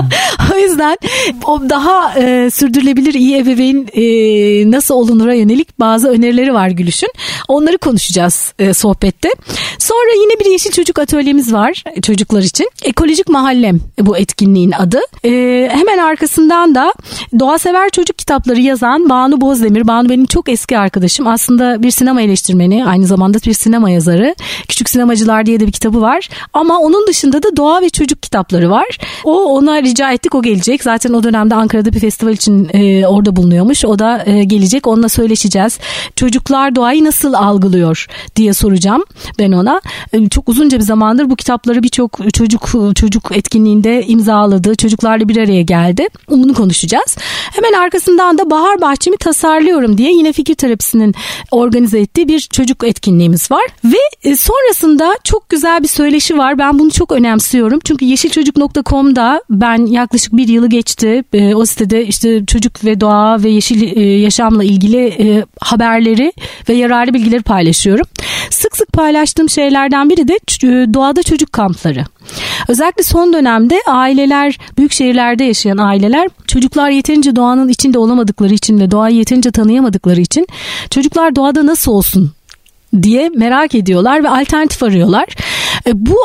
o 0.54 0.58
yüzden 0.58 0.96
o 1.46 1.60
daha 1.68 2.14
e, 2.18 2.50
sürdürülebilir 2.50 3.14
iyi 3.14 3.36
ebeveyn 3.36 3.86
e, 3.92 4.70
nasıl 4.70 4.94
olunura 4.94 5.34
yönelik 5.34 5.80
bazı 5.80 6.08
önerileri 6.08 6.54
var 6.54 6.68
Gülüş'ün. 6.68 7.12
Onları 7.48 7.78
konuşacağız 7.78 8.54
e, 8.58 8.74
sohbette. 8.74 9.28
Sonra 9.78 10.12
yine 10.20 10.40
bir 10.40 10.50
Yeşil 10.50 10.70
Çocuk 10.70 10.98
Atölyemiz 10.98 11.52
var 11.52 11.79
çocuklar 12.02 12.42
için. 12.42 12.70
Ekolojik 12.82 13.28
Mahallem 13.28 13.80
bu 14.00 14.16
etkinliğin 14.16 14.72
adı. 14.72 15.00
E, 15.24 15.30
hemen 15.72 15.98
arkasından 15.98 16.74
da 16.74 16.92
Doğa 17.38 17.58
Sever 17.58 17.90
Çocuk 17.90 18.18
kitapları 18.18 18.60
yazan 18.60 19.08
Banu 19.08 19.40
Bozdemir. 19.40 19.86
Banu 19.86 20.08
benim 20.08 20.26
çok 20.26 20.48
eski 20.48 20.78
arkadaşım. 20.78 21.26
Aslında 21.26 21.82
bir 21.82 21.90
sinema 21.90 22.22
eleştirmeni. 22.22 22.86
Aynı 22.86 23.06
zamanda 23.06 23.38
bir 23.46 23.52
sinema 23.52 23.90
yazarı. 23.90 24.34
Küçük 24.68 24.90
Sinemacılar 24.90 25.46
diye 25.46 25.60
de 25.60 25.66
bir 25.66 25.72
kitabı 25.72 26.00
var. 26.00 26.28
Ama 26.52 26.78
onun 26.78 27.06
dışında 27.06 27.42
da 27.42 27.56
doğa 27.56 27.82
ve 27.82 27.90
çocuk 27.90 28.22
kitapları 28.22 28.70
var. 28.70 28.98
O 29.24 29.44
ona 29.44 29.82
rica 29.82 30.12
ettik 30.12 30.34
o 30.34 30.42
gelecek. 30.42 30.82
Zaten 30.82 31.12
o 31.12 31.22
dönemde 31.22 31.54
Ankara'da 31.54 31.92
bir 31.92 32.00
festival 32.00 32.32
için 32.32 32.70
e, 32.72 33.06
orada 33.06 33.36
bulunuyormuş. 33.36 33.84
O 33.84 33.98
da 33.98 34.22
e, 34.26 34.44
gelecek. 34.44 34.86
Onunla 34.86 35.08
söyleşeceğiz. 35.08 35.78
Çocuklar 36.16 36.76
doğayı 36.76 37.04
nasıl 37.04 37.32
algılıyor 37.32 38.06
diye 38.36 38.54
soracağım 38.54 39.04
ben 39.38 39.52
ona. 39.52 39.80
E, 40.12 40.28
çok 40.28 40.48
uzunca 40.48 40.78
bir 40.78 40.84
zamandır 40.84 41.30
bu 41.30 41.36
kitapları 41.60 41.82
birçok 41.82 42.34
çocuk 42.34 42.70
çocuk 42.96 43.32
etkinliğinde 43.32 44.06
imzaladı. 44.06 44.74
Çocuklarla 44.74 45.28
bir 45.28 45.36
araya 45.36 45.62
geldi. 45.62 46.08
Bunu 46.30 46.54
konuşacağız. 46.54 47.16
Hemen 47.52 47.72
arkasından 47.72 48.38
da 48.38 48.50
Bahar 48.50 48.80
Bahçemi 48.80 49.16
tasarlıyorum 49.16 49.98
diye 49.98 50.12
yine 50.12 50.32
fikir 50.32 50.54
terapisinin 50.54 51.14
organize 51.50 51.98
ettiği 51.98 52.28
bir 52.28 52.40
çocuk 52.40 52.84
etkinliğimiz 52.84 53.50
var. 53.50 53.62
Ve 53.84 54.30
e, 54.30 54.36
sonrasında 54.36 55.14
çok 55.24 55.48
güzel 55.48 55.82
bir 55.82 55.88
söyleşi 55.88 56.38
var. 56.38 56.58
Ben 56.58 56.78
bunu 56.78 56.90
çok 56.90 57.12
önemsiyorum. 57.12 57.80
Çünkü 57.84 58.04
yeşilçocuk.com'da 58.04 59.42
ben 59.50 59.86
yaklaşık 59.86 60.36
bir 60.36 60.48
yılı 60.48 60.68
geçti. 60.68 61.24
E, 61.32 61.54
o 61.54 61.64
sitede 61.66 62.06
işte 62.06 62.46
çocuk 62.46 62.84
ve 62.84 63.00
doğa 63.00 63.42
ve 63.42 63.50
yeşil 63.50 63.96
e, 63.96 64.00
yaşamla 64.00 64.64
ilgili 64.64 65.44
haberleri 65.60 66.32
ve 66.68 66.74
yararlı 66.74 67.14
bilgileri 67.14 67.42
paylaşıyorum. 67.42 68.06
Sık 68.50 68.76
sık 68.76 68.92
paylaştığım 68.92 69.50
şeylerden 69.50 70.10
biri 70.10 70.28
de 70.28 70.38
doğada 70.94 71.22
çocuk 71.22 71.52
kampları. 71.52 72.04
Özellikle 72.68 73.02
son 73.02 73.32
dönemde 73.32 73.80
aileler, 73.86 74.58
büyük 74.78 74.92
şehirlerde 74.92 75.44
yaşayan 75.44 75.78
aileler 75.78 76.28
çocuklar 76.46 76.90
yeterince 76.90 77.36
doğanın 77.36 77.68
içinde 77.68 77.98
olamadıkları 77.98 78.54
için 78.54 78.80
ve 78.80 78.90
doğayı 78.90 79.16
yeterince 79.16 79.50
tanıyamadıkları 79.50 80.20
için 80.20 80.46
çocuklar 80.90 81.36
doğada 81.36 81.66
nasıl 81.66 81.92
olsun 81.92 82.32
diye 83.02 83.28
merak 83.28 83.74
ediyorlar 83.74 84.24
ve 84.24 84.28
alternatif 84.28 84.82
arıyorlar. 84.82 85.26
E, 85.86 86.06
bu 86.06 86.16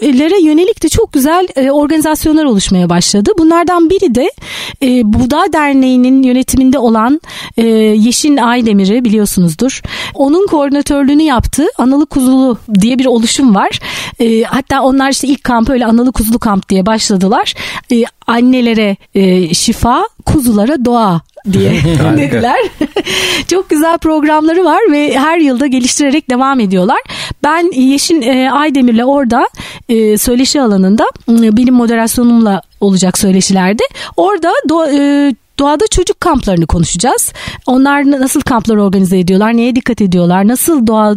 alternatiflere 0.00 0.42
yönelik 0.42 0.82
de 0.82 0.88
çok 0.88 1.12
güzel 1.12 1.48
e, 1.56 1.70
organizasyonlar 1.70 2.44
oluşmaya 2.44 2.88
başladı. 2.88 3.30
Bunlardan 3.38 3.90
biri 3.90 4.14
de 4.14 4.30
e, 4.82 5.02
Buğda 5.04 5.44
Derneği'nin 5.52 6.22
yönetiminde 6.22 6.78
olan 6.78 7.20
Yeşin 7.56 8.36
Aydemir'i 8.36 9.04
biliyorsunuzdur. 9.04 9.82
Onun 10.14 10.46
koordinatörlüğünü 10.46 11.22
yaptığı 11.22 11.66
Analı 11.78 12.06
Kuzulu 12.06 12.58
diye 12.80 12.98
bir 12.98 13.06
oluşum 13.06 13.54
var. 13.54 13.80
Hatta 14.46 14.82
onlar 14.82 15.10
işte 15.10 15.28
ilk 15.28 15.44
kampı 15.44 15.72
öyle 15.72 15.86
Analı 15.86 16.12
Kuzulu 16.12 16.38
kamp 16.38 16.68
diye 16.68 16.86
başladılar. 16.86 17.54
Annelere 18.26 18.96
şifa, 19.54 20.04
kuzulara 20.26 20.84
doğa 20.84 21.20
diye 21.52 21.70
dediler. 22.16 22.58
Çok 23.48 23.70
güzel 23.70 23.98
programları 23.98 24.64
var 24.64 24.80
ve 24.90 25.18
her 25.18 25.38
yılda 25.38 25.66
geliştirerek 25.66 26.30
devam 26.30 26.60
ediyorlar. 26.60 26.98
Ben 27.44 27.70
Yeşin 27.80 28.22
e, 28.22 28.50
Aydemir'le 28.50 29.04
orada 29.04 29.48
e, 29.92 30.18
söyleşi 30.18 30.60
alanında 30.60 31.04
benim 31.28 31.74
moderasyonumla 31.74 32.62
olacak 32.80 33.18
söyleşilerde. 33.18 33.82
Orada 34.16 34.52
do, 34.68 34.86
e, 34.86 35.34
doğada 35.58 35.84
çocuk 35.86 36.20
kamplarını 36.20 36.66
konuşacağız. 36.66 37.32
Onlar 37.66 38.10
nasıl 38.10 38.40
kamplar 38.40 38.76
organize 38.76 39.18
ediyorlar, 39.18 39.56
neye 39.56 39.76
dikkat 39.76 40.00
ediyorlar, 40.00 40.48
nasıl 40.48 40.86
doğa, 40.86 41.14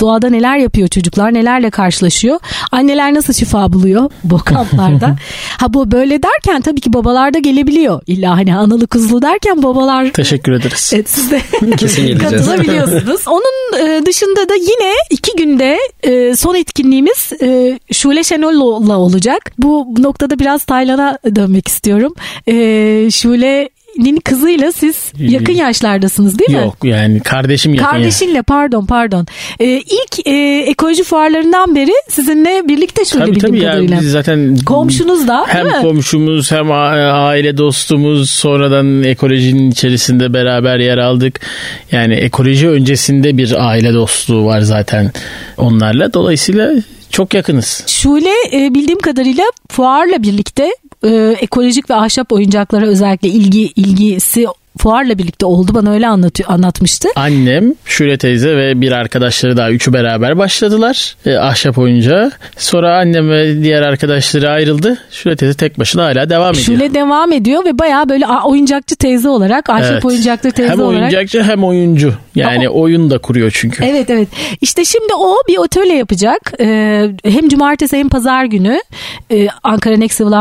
doğada 0.00 0.28
neler 0.28 0.56
yapıyor 0.56 0.88
çocuklar, 0.88 1.34
nelerle 1.34 1.70
karşılaşıyor, 1.70 2.40
anneler 2.72 3.14
nasıl 3.14 3.32
şifa 3.32 3.72
buluyor 3.72 4.10
bu 4.24 4.38
kamplarda. 4.38 5.16
ha 5.58 5.74
bu 5.74 5.90
böyle 5.90 6.22
derken 6.22 6.60
tabii 6.62 6.80
ki 6.80 6.92
babalar 6.92 7.34
da 7.34 7.38
gelebiliyor. 7.38 8.00
İlla 8.06 8.36
hani 8.36 8.56
analı 8.56 8.86
kuzlu 8.86 9.22
derken 9.22 9.62
babalar... 9.62 10.12
Teşekkür 10.12 10.52
ederiz. 10.52 10.90
Evet 10.94 11.10
siz 11.10 11.30
de 11.30 11.40
katılabiliyorsunuz. 12.18 13.28
Onun 13.28 13.86
e, 13.86 14.06
dışında 14.06 14.48
da 14.48 14.54
yine 14.54 14.92
iki 15.10 15.36
günde 15.36 15.78
e, 16.02 16.36
son 16.36 16.54
etkinliğimiz 16.54 17.32
e, 17.42 17.78
Şule 17.92 18.24
Şenol'la 18.24 18.98
olacak. 18.98 19.52
Bu 19.58 19.94
noktada 19.98 20.38
biraz 20.38 20.64
Taylan'a 20.64 21.18
dönmek 21.36 21.68
istiyorum. 21.68 22.14
Şule 23.10 23.68
Nin 23.98 24.16
kızıyla 24.16 24.72
siz 24.72 25.12
yakın 25.18 25.52
yaşlardasınız 25.52 26.38
değil 26.38 26.50
mi? 26.50 26.56
Yok 26.56 26.76
yani 26.84 27.20
kardeşim 27.20 27.74
yakın. 27.74 27.90
Kardeşinle 27.90 28.42
pardon 28.42 28.86
pardon. 28.86 29.26
Ee, 29.60 29.66
ilk 29.66 30.26
e, 30.26 30.64
ekoloji 30.66 31.04
fuarlarından 31.04 31.74
beri 31.74 31.92
sizinle 32.08 32.62
birlikte 32.68 33.04
şöyle 33.04 33.24
tabii, 33.24 33.34
bildiğim 33.34 33.54
tabii 33.54 33.64
kadarıyla. 33.64 33.94
Ya, 33.94 34.00
biz 34.00 34.10
zaten 34.10 34.56
komşunuz 34.66 35.28
da 35.28 35.44
hem 35.48 35.66
mi? 35.66 35.72
komşumuz 35.80 36.52
hem 36.52 36.72
aile 36.72 37.56
dostumuz 37.56 38.30
sonradan 38.30 39.02
ekolojinin 39.02 39.70
içerisinde 39.70 40.34
beraber 40.34 40.78
yer 40.78 40.98
aldık. 40.98 41.40
Yani 41.92 42.14
ekoloji 42.14 42.68
öncesinde 42.68 43.36
bir 43.36 43.68
aile 43.68 43.94
dostluğu 43.94 44.44
var 44.44 44.60
zaten 44.60 45.12
onlarla. 45.56 46.12
Dolayısıyla 46.12 46.72
çok 47.10 47.34
yakınız. 47.34 47.84
Şule 47.86 48.32
e, 48.52 48.74
bildiğim 48.74 49.00
kadarıyla 49.00 49.44
fuarla 49.70 50.22
birlikte 50.22 50.70
e, 51.04 51.36
ekolojik 51.40 51.90
ve 51.90 51.94
ahşap 51.94 52.32
oyuncaklara 52.32 52.86
özellikle 52.86 53.28
ilgi 53.28 53.72
ilgisi 53.76 54.46
fuarla 54.78 55.18
birlikte 55.18 55.46
oldu. 55.46 55.70
Bana 55.74 55.92
öyle 55.92 56.08
anlatıyor, 56.08 56.50
anlatmıştı. 56.50 57.08
Annem, 57.16 57.74
Şule 57.84 58.18
teyze 58.18 58.56
ve 58.56 58.80
bir 58.80 58.92
arkadaşları 58.92 59.56
daha 59.56 59.70
üçü 59.70 59.92
beraber 59.92 60.38
başladılar. 60.38 61.16
E, 61.26 61.34
ahşap 61.34 61.78
oyuncağı. 61.78 62.32
Sonra 62.56 62.98
annem 62.98 63.30
ve 63.30 63.62
diğer 63.62 63.82
arkadaşları 63.82 64.50
ayrıldı. 64.50 64.98
Şule 65.10 65.36
teyze 65.36 65.54
tek 65.54 65.78
başına 65.78 66.04
hala 66.04 66.30
devam 66.30 66.50
ediyor. 66.50 66.64
Şule 66.64 66.94
devam 66.94 67.32
ediyor 67.32 67.64
ve 67.64 67.78
baya 67.78 68.08
böyle 68.08 68.26
oyuncakçı 68.44 68.96
teyze 68.96 69.28
olarak, 69.28 69.70
ahşap 69.70 69.92
evet. 69.92 70.04
oyuncakçı 70.04 70.50
teyze 70.50 70.72
hem 70.72 70.80
olarak. 70.80 70.94
Hem 70.94 71.02
oyuncakçı 71.02 71.42
hem 71.42 71.64
oyuncu. 71.64 72.14
Yani 72.34 72.68
o, 72.68 72.82
oyun 72.82 73.10
da 73.10 73.18
kuruyor 73.18 73.50
çünkü. 73.54 73.84
Evet 73.84 74.10
evet. 74.10 74.28
İşte 74.60 74.84
şimdi 74.84 75.14
o 75.14 75.36
bir 75.48 75.58
atölye 75.64 75.96
yapacak. 75.96 76.52
Ee, 76.60 77.10
hem 77.24 77.48
cumartesi 77.48 77.96
hem 77.96 78.08
pazar 78.08 78.44
günü 78.44 78.80
e, 79.30 79.48
Ankara 79.62 79.96
Next 79.96 80.20
Level 80.20 80.32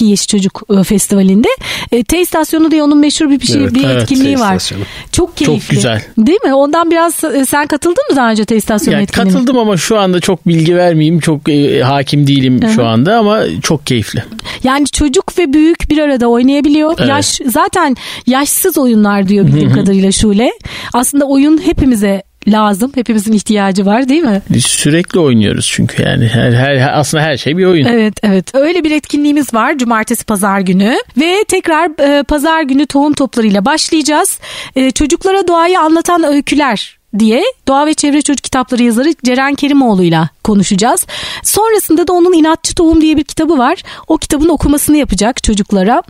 Yeşil 0.00 0.28
Çocuk 0.28 0.62
e, 0.80 0.82
Festivali'nde. 0.82 1.48
E, 1.92 2.04
T 2.04 2.20
istasyonu 2.20 2.70
diye 2.70 2.82
onun 2.82 2.98
meşhur 2.98 3.23
bir 3.30 3.46
şey 3.46 3.62
evet, 3.62 3.74
bir 3.74 3.84
evet, 3.84 4.02
etkinliği 4.02 4.38
var. 4.38 4.70
Çok 5.12 5.36
keyifli. 5.36 5.60
Çok 5.60 5.70
güzel. 5.70 6.02
Değil 6.18 6.38
mi? 6.44 6.54
Ondan 6.54 6.90
biraz 6.90 7.24
e, 7.24 7.44
sen 7.44 7.66
katıldın 7.66 8.04
mı 8.10 8.16
daha 8.16 8.30
önce 8.30 8.44
T 8.44 8.56
istasyonu 8.56 8.94
yani 8.94 9.02
etkinliğine? 9.02 9.32
Katıldım 9.32 9.58
ama 9.58 9.76
şu 9.76 9.98
anda 9.98 10.20
çok 10.20 10.48
bilgi 10.48 10.76
vermeyeyim. 10.76 11.20
Çok 11.20 11.48
e, 11.48 11.82
hakim 11.82 12.26
değilim 12.26 12.62
Hı-hı. 12.62 12.72
şu 12.72 12.86
anda 12.86 13.16
ama 13.16 13.42
çok 13.62 13.86
keyifli. 13.86 14.24
Yani 14.64 14.86
çocuk 14.86 15.38
ve 15.38 15.52
büyük 15.52 15.90
bir 15.90 15.98
arada 15.98 16.26
oynayabiliyor. 16.26 16.94
Evet. 16.98 17.08
Yaş 17.08 17.40
zaten 17.46 17.96
yaşsız 18.26 18.78
oyunlar 18.78 19.28
diyor 19.28 19.46
bildiğim 19.46 19.68
Hı-hı. 19.68 19.78
kadarıyla 19.78 20.12
Şule. 20.12 20.52
Aslında 20.92 21.24
oyun 21.24 21.58
hepimize 21.66 22.22
lazım. 22.48 22.92
Hepimizin 22.94 23.32
ihtiyacı 23.32 23.86
var 23.86 24.08
değil 24.08 24.22
mi? 24.22 24.42
Biz 24.50 24.66
sürekli 24.66 25.20
oynuyoruz 25.20 25.70
çünkü 25.72 26.02
yani 26.02 26.26
her, 26.26 26.52
her 26.52 26.98
aslında 26.98 27.24
her 27.24 27.36
şey 27.36 27.56
bir 27.56 27.64
oyun. 27.64 27.86
Evet 27.86 28.14
evet. 28.22 28.54
Öyle 28.54 28.84
bir 28.84 28.90
etkinliğimiz 28.90 29.54
var 29.54 29.78
cumartesi 29.78 30.24
pazar 30.24 30.60
günü 30.60 30.94
ve 31.16 31.44
tekrar 31.48 32.18
e, 32.18 32.22
pazar 32.22 32.62
günü 32.62 32.86
tohum 32.86 33.12
toplarıyla 33.12 33.64
başlayacağız. 33.64 34.38
E, 34.76 34.90
çocuklara 34.90 35.48
doğayı 35.48 35.80
anlatan 35.80 36.24
öyküler 36.24 36.98
diye 37.18 37.44
Doğa 37.68 37.86
ve 37.86 37.94
Çevre 37.94 38.22
Çocuk 38.22 38.44
Kitapları 38.44 38.82
yazarı 38.82 39.14
Ceren 39.24 39.54
Kerimoğlu'yla 39.54 40.28
konuşacağız. 40.44 41.06
Sonrasında 41.42 42.08
da 42.08 42.12
onun 42.12 42.32
İnatçı 42.32 42.74
Tohum 42.74 43.00
diye 43.00 43.16
bir 43.16 43.24
kitabı 43.24 43.58
var. 43.58 43.82
O 44.08 44.16
kitabın 44.16 44.48
okumasını 44.48 44.96
yapacak 44.96 45.42
çocuklara. 45.42 46.02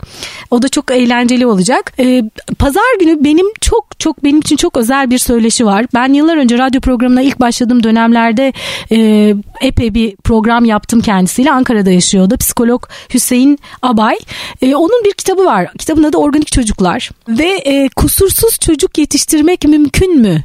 O 0.51 0.61
da 0.61 0.69
çok 0.69 0.91
eğlenceli 0.91 1.47
olacak. 1.47 1.93
Ee, 1.99 2.23
Pazar 2.59 2.99
günü 2.99 3.23
benim 3.23 3.45
çok 3.61 3.99
çok 3.99 4.23
benim 4.23 4.39
için 4.39 4.55
çok 4.55 4.77
özel 4.77 5.09
bir 5.09 5.17
söyleşi 5.17 5.65
var. 5.65 5.85
Ben 5.93 6.13
yıllar 6.13 6.37
önce 6.37 6.57
radyo 6.57 6.81
programına 6.81 7.21
ilk 7.21 7.39
başladığım 7.39 7.83
dönemlerde 7.83 8.53
e, 8.91 9.33
epey 9.61 9.93
bir 9.93 10.15
program 10.15 10.65
yaptım 10.65 11.01
kendisiyle. 11.01 11.51
Ankara'da 11.51 11.91
yaşıyordu. 11.91 12.37
Psikolog 12.37 12.87
Hüseyin 13.13 13.59
Abay. 13.81 14.15
E, 14.61 14.75
onun 14.75 15.03
bir 15.05 15.13
kitabı 15.13 15.45
var. 15.45 15.67
Kitabın 15.79 16.03
adı 16.03 16.17
Organik 16.17 16.51
Çocuklar. 16.51 17.11
Ve 17.27 17.47
e, 17.47 17.89
kusursuz 17.95 18.59
çocuk 18.59 18.97
yetiştirmek 18.97 19.63
mümkün 19.63 20.21
mü? 20.21 20.43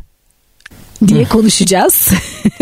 Diye 1.08 1.24
konuşacağız. 1.24 2.08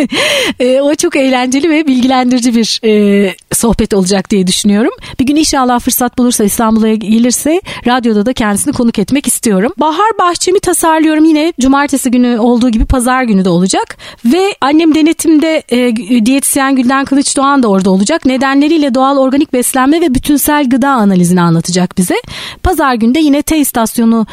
e, 0.60 0.80
o 0.80 0.94
çok 0.94 1.16
eğlenceli 1.16 1.70
ve 1.70 1.86
bilgilendirici 1.86 2.54
bir 2.54 2.80
e, 2.84 3.34
sohbet 3.52 3.94
olacak 3.94 4.30
diye 4.30 4.46
düşünüyorum. 4.46 4.90
Bir 5.20 5.26
gün 5.26 5.36
inşallah 5.36 5.80
fırsat 5.80 6.18
bulursa 6.18 6.44
İstanbul'a 6.44 6.94
gelirse 6.94 7.60
radyoda 7.86 8.26
da 8.26 8.32
kendisini 8.32 8.72
konuk 8.72 8.98
etmek 8.98 9.26
istiyorum. 9.26 9.72
Bahar 9.80 10.18
bahçemi 10.18 10.60
tasarlıyorum 10.60 11.24
yine 11.24 11.52
cumartesi 11.60 12.10
günü 12.10 12.38
olduğu 12.38 12.68
gibi 12.68 12.84
pazar 12.84 13.22
günü 13.22 13.44
de 13.44 13.48
olacak. 13.48 13.96
Ve 14.24 14.54
annem 14.60 14.94
denetimde 14.94 15.62
e, 15.68 15.96
diyetisyen 16.26 16.76
Gülden 16.76 17.04
Kılıç 17.04 17.36
Doğan 17.36 17.62
da 17.62 17.68
orada 17.68 17.90
olacak. 17.90 18.24
Nedenleriyle 18.24 18.94
doğal 18.94 19.16
organik 19.16 19.52
beslenme 19.52 20.00
ve 20.00 20.14
bütünsel 20.14 20.70
gıda 20.70 20.88
analizini 20.88 21.40
anlatacak 21.40 21.98
bize. 21.98 22.14
Pazar 22.62 22.94
günü 22.94 23.14
de 23.14 23.18
yine 23.18 23.42
T 23.42 23.58
istasyonu 23.58 24.26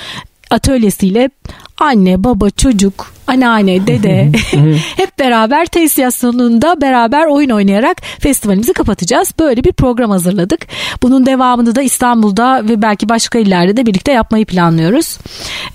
atölyesiyle 0.52 1.30
anne, 1.78 2.24
baba, 2.24 2.50
çocuk, 2.50 3.14
anneanne, 3.28 3.88
dede 3.88 4.32
hep 4.98 5.20
beraber 5.20 5.66
tesis 5.66 6.16
sonunda 6.16 6.82
beraber 6.82 7.26
oyun 7.26 7.50
oynayarak 7.50 7.98
festivalimizi 8.20 8.74
kapatacağız. 8.74 9.34
Böyle 9.40 9.64
bir 9.64 9.74
program 9.74 10.12
hazırladık. 10.12 10.60
Bunun 11.02 11.26
devamını 11.26 11.76
da 11.76 11.82
İstanbul'da 11.82 12.68
ve 12.68 12.82
belki 12.82 13.10
başka 13.10 13.40
illerde 13.40 13.78
de 13.78 13.86
birlikte 13.86 14.12
yapmayı 14.12 14.46
planlıyoruz. 14.46 15.18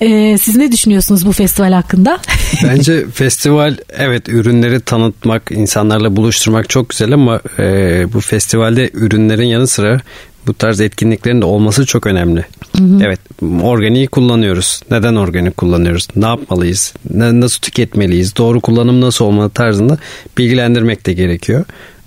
Ee, 0.01 0.39
siz 0.39 0.57
ne 0.57 0.73
düşünüyorsunuz 0.73 1.27
bu 1.27 1.33
festival 1.33 1.73
hakkında? 1.73 2.19
Bence 2.65 3.07
festival 3.11 3.77
evet 3.99 4.29
ürünleri 4.29 4.81
tanıtmak, 4.81 5.51
insanlarla 5.51 6.17
buluşturmak 6.17 6.69
çok 6.69 6.89
güzel 6.89 7.13
ama 7.13 7.41
e, 7.59 7.65
bu 8.13 8.21
festivalde 8.21 8.91
ürünlerin 8.95 9.47
yanı 9.47 9.67
sıra 9.67 10.01
bu 10.47 10.55
tarz 10.55 10.81
etkinliklerin 10.81 11.41
de 11.41 11.45
olması 11.45 11.87
çok 11.87 12.07
önemli. 12.07 12.45
Hı 12.77 12.83
hı. 12.83 12.99
Evet 13.05 13.21
organiği 13.63 14.07
kullanıyoruz. 14.07 14.81
Neden 14.91 15.17
organik 15.17 15.57
kullanıyoruz? 15.57 16.09
Ne 16.17 16.27
yapmalıyız? 16.27 16.95
Ne, 17.15 17.41
nasıl 17.41 17.61
tüketmeliyiz? 17.61 18.37
Doğru 18.37 18.61
kullanım 18.61 19.01
nasıl 19.01 19.25
olmalı 19.25 19.51
tarzında 19.51 19.99
bilgilendirmek 20.39 21.07
de 21.07 21.13
gerekiyor. 21.13 21.65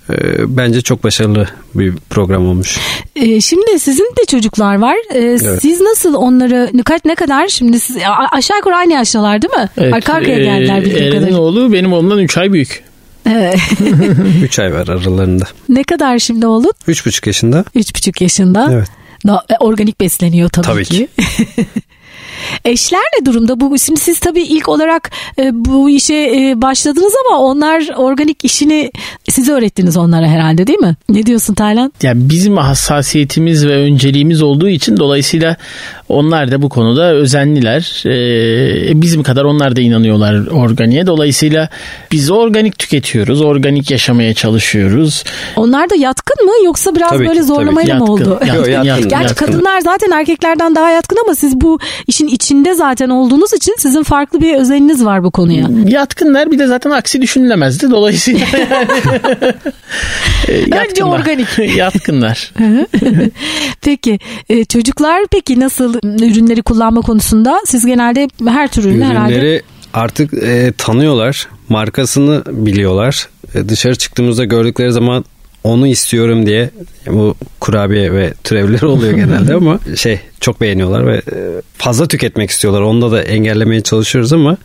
Ee, 0.09 0.15
bence 0.57 0.81
çok 0.81 1.03
başarılı 1.03 1.47
bir 1.75 1.93
program 2.09 2.47
olmuş. 2.47 2.77
Ee, 3.15 3.41
şimdi 3.41 3.79
sizin 3.79 4.03
de 4.21 4.25
çocuklar 4.27 4.75
var. 4.75 4.95
Ee, 5.13 5.19
evet. 5.19 5.61
Siz 5.61 5.81
nasıl 5.81 6.13
onları 6.13 6.71
kaç 6.85 7.05
ne 7.05 7.15
kadar 7.15 7.47
şimdi 7.47 7.79
siz, 7.79 7.97
aşağı 8.31 8.57
yukarı 8.57 8.75
aynı 8.75 8.93
yaştalar 8.93 9.41
değil 9.41 9.53
mi? 9.53 9.69
Evet, 9.77 9.93
Arka 9.93 10.13
arkaya 10.13 10.37
geldiler 10.43 10.81
bildiğim 10.85 11.13
kadarıyla. 11.13 11.39
oğlu 11.41 11.73
benim 11.73 11.93
oğlumdan 11.93 12.19
3 12.19 12.37
ay 12.37 12.53
büyük. 12.53 12.83
3 13.25 14.59
ay 14.59 14.73
var 14.73 14.87
aralarında. 14.87 15.45
Ne 15.69 15.83
kadar 15.83 16.19
şimdi 16.19 16.47
oğlun? 16.47 16.73
3,5 16.87 17.29
yaşında. 17.29 17.65
3,5 17.75 18.23
yaşında. 18.23 18.69
Evet. 18.73 18.87
E, 19.49 19.57
organik 19.59 19.99
besleniyor 19.99 20.49
tabii, 20.49 20.65
tabii 20.65 20.85
ki. 20.85 20.91
ki. 20.97 21.07
Eşler 22.65 23.01
ne 23.19 23.25
durumda? 23.25 23.59
Bu 23.59 23.79
şimdi 23.79 23.99
siz 23.99 24.19
tabii 24.19 24.41
ilk 24.41 24.69
olarak 24.69 25.11
e, 25.39 25.49
bu 25.53 25.89
işe 25.89 26.13
e, 26.15 26.61
başladınız 26.61 27.13
ama 27.27 27.39
onlar 27.39 27.89
organik 27.97 28.45
işini 28.45 28.91
siz 29.29 29.49
öğrettiniz 29.49 29.97
onlara 29.97 30.27
herhalde 30.27 30.67
değil 30.67 30.79
mi? 30.79 30.95
Ne 31.09 31.25
diyorsun 31.25 31.53
Taylan? 31.53 31.93
Ya 32.03 32.13
bizim 32.15 32.57
hassasiyetimiz 32.57 33.67
ve 33.67 33.75
önceliğimiz 33.75 34.41
olduğu 34.41 34.69
için 34.69 34.97
dolayısıyla 34.97 35.55
onlar 36.09 36.51
da 36.51 36.61
bu 36.61 36.69
konuda 36.69 37.13
özenliler. 37.13 38.03
Ee, 38.05 39.01
bizim 39.01 39.23
kadar 39.23 39.43
onlar 39.43 39.75
da 39.75 39.81
inanıyorlar 39.81 40.47
organiğe. 40.47 41.07
Dolayısıyla 41.07 41.69
biz 42.11 42.29
organik 42.31 42.79
tüketiyoruz. 42.79 43.41
Organik 43.41 43.91
yaşamaya 43.91 44.33
çalışıyoruz. 44.33 45.23
Onlar 45.55 45.89
da 45.89 45.95
yatkın 45.95 46.45
mı 46.45 46.51
yoksa 46.65 46.95
biraz 46.95 47.09
tabii 47.09 47.27
böyle 47.27 47.39
ki, 47.39 47.45
zorlamayla 47.45 47.95
mı 47.95 48.05
oldu? 48.13 48.39
Yatkın, 48.45 48.71
yatkın, 48.71 48.71
yatkın, 48.83 49.09
Gerçi 49.09 49.23
yatkın. 49.23 49.45
kadınlar 49.45 49.81
zaten 49.81 50.11
erkeklerden 50.11 50.75
daha 50.75 50.89
yatkın 50.89 51.17
ama 51.25 51.35
siz 51.35 51.61
bu 51.61 51.79
işin 52.07 52.27
içinde 52.33 52.75
zaten 52.75 53.09
olduğunuz 53.09 53.53
için 53.53 53.75
sizin 53.79 54.03
farklı 54.03 54.41
bir 54.41 54.55
özeliniz 54.55 55.05
var 55.05 55.23
bu 55.23 55.31
konuya. 55.31 55.69
Yatkınlar 55.87 56.51
bir 56.51 56.59
de 56.59 56.67
zaten 56.67 56.91
aksi 56.91 57.21
düşünülemezdi. 57.21 57.91
Dolayısıyla 57.91 58.47
yani 60.47 60.87
Önce 60.89 61.03
organik. 61.03 61.47
yatkınlar. 61.77 62.53
peki 63.81 64.19
e, 64.49 64.65
çocuklar 64.65 65.25
peki 65.31 65.59
nasıl 65.59 65.95
ürünleri 66.03 66.61
kullanma 66.61 67.01
konusunda? 67.01 67.61
Siz 67.65 67.85
genelde 67.85 68.27
her 68.47 68.67
tür 68.67 68.83
ürünü 68.83 68.95
Ürünleri 68.95 69.09
herhalde 69.09 69.61
artık 69.93 70.33
e, 70.33 70.73
tanıyorlar. 70.77 71.47
Markasını 71.69 72.43
biliyorlar. 72.47 73.29
E, 73.55 73.69
dışarı 73.69 73.95
çıktığımızda 73.95 74.45
gördükleri 74.45 74.91
zaman 74.91 75.25
onu 75.63 75.87
istiyorum 75.87 76.45
diye 76.45 76.69
bu 77.07 77.35
kurabiye 77.59 78.13
ve 78.13 78.33
türevleri 78.43 78.85
oluyor 78.85 79.13
genelde 79.13 79.53
ama 79.55 79.79
şey 79.95 80.19
çok 80.39 80.61
beğeniyorlar 80.61 81.07
ve 81.07 81.15
e, 81.15 81.61
fazla 81.77 82.07
tüketmek 82.07 82.49
istiyorlar. 82.49 82.81
Onda 82.81 83.11
da 83.11 83.21
engellemeye 83.23 83.81
çalışıyoruz 83.81 84.33
ama 84.33 84.57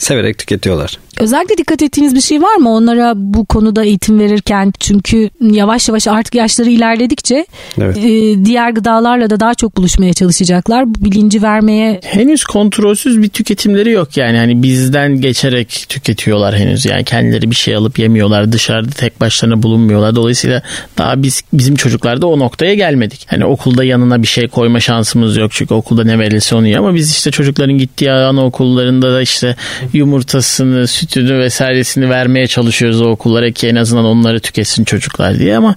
severek 0.00 0.38
tüketiyorlar. 0.38 0.98
Özellikle 1.20 1.56
dikkat 1.56 1.82
ettiğiniz 1.82 2.14
bir 2.14 2.20
şey 2.20 2.42
var 2.42 2.56
mı 2.56 2.70
onlara 2.70 3.12
bu 3.16 3.44
konuda 3.44 3.84
eğitim 3.84 4.18
verirken? 4.18 4.72
Çünkü 4.80 5.30
yavaş 5.40 5.88
yavaş 5.88 6.08
artık 6.08 6.34
yaşları 6.34 6.70
ilerledikçe 6.70 7.46
evet. 7.80 7.96
e, 7.96 8.44
diğer 8.44 8.70
gıdalarla 8.70 9.30
da 9.30 9.40
daha 9.40 9.54
çok 9.54 9.76
buluşmaya 9.76 10.12
çalışacaklar. 10.12 10.94
Bu 10.94 11.04
bilinci 11.04 11.42
vermeye... 11.42 12.00
Henüz 12.04 12.44
kontrolsüz 12.44 13.22
bir 13.22 13.28
tüketimleri 13.28 13.90
yok 13.90 14.16
yani. 14.16 14.38
Hani 14.38 14.62
bizden 14.62 15.20
geçerek 15.20 15.84
tüketiyorlar 15.88 16.56
henüz. 16.56 16.86
Yani 16.86 17.04
kendileri 17.04 17.50
bir 17.50 17.56
şey 17.56 17.76
alıp 17.76 17.98
yemiyorlar. 17.98 18.52
Dışarıda 18.52 18.90
tek 18.90 19.20
başlarına 19.20 19.62
bulunmuyorlar. 19.62 20.16
Dolayısıyla 20.16 20.62
daha 20.98 21.22
biz 21.22 21.42
bizim 21.52 21.74
çocuklarda 21.74 22.26
o 22.26 22.38
noktaya 22.38 22.74
gelmedik. 22.74 23.26
Hani 23.30 23.44
okulda 23.44 23.84
yanına 23.84 24.22
bir 24.22 24.26
şey 24.26 24.48
koyma 24.48 24.80
şansımız 24.80 25.36
yok. 25.36 25.52
Çünkü 25.54 25.74
okulda 25.74 26.04
ne 26.04 26.18
verilse 26.18 26.54
onu 26.54 26.66
yiyor. 26.66 26.80
Ama 26.80 26.94
biz 26.94 27.10
işte 27.10 27.30
çocukların 27.30 27.78
gittiği 27.78 28.12
anaokullarında 28.12 29.12
da 29.12 29.22
işte 29.22 29.56
yumurtasını, 29.92 30.86
sütünü 30.86 31.38
vesairesini 31.38 32.10
vermeye 32.10 32.46
çalışıyoruz 32.46 33.00
o 33.00 33.04
okullara 33.04 33.50
ki 33.50 33.68
en 33.68 33.76
azından 33.76 34.04
onları 34.04 34.40
tüketsin 34.40 34.84
çocuklar 34.84 35.38
diye 35.38 35.56
ama 35.56 35.74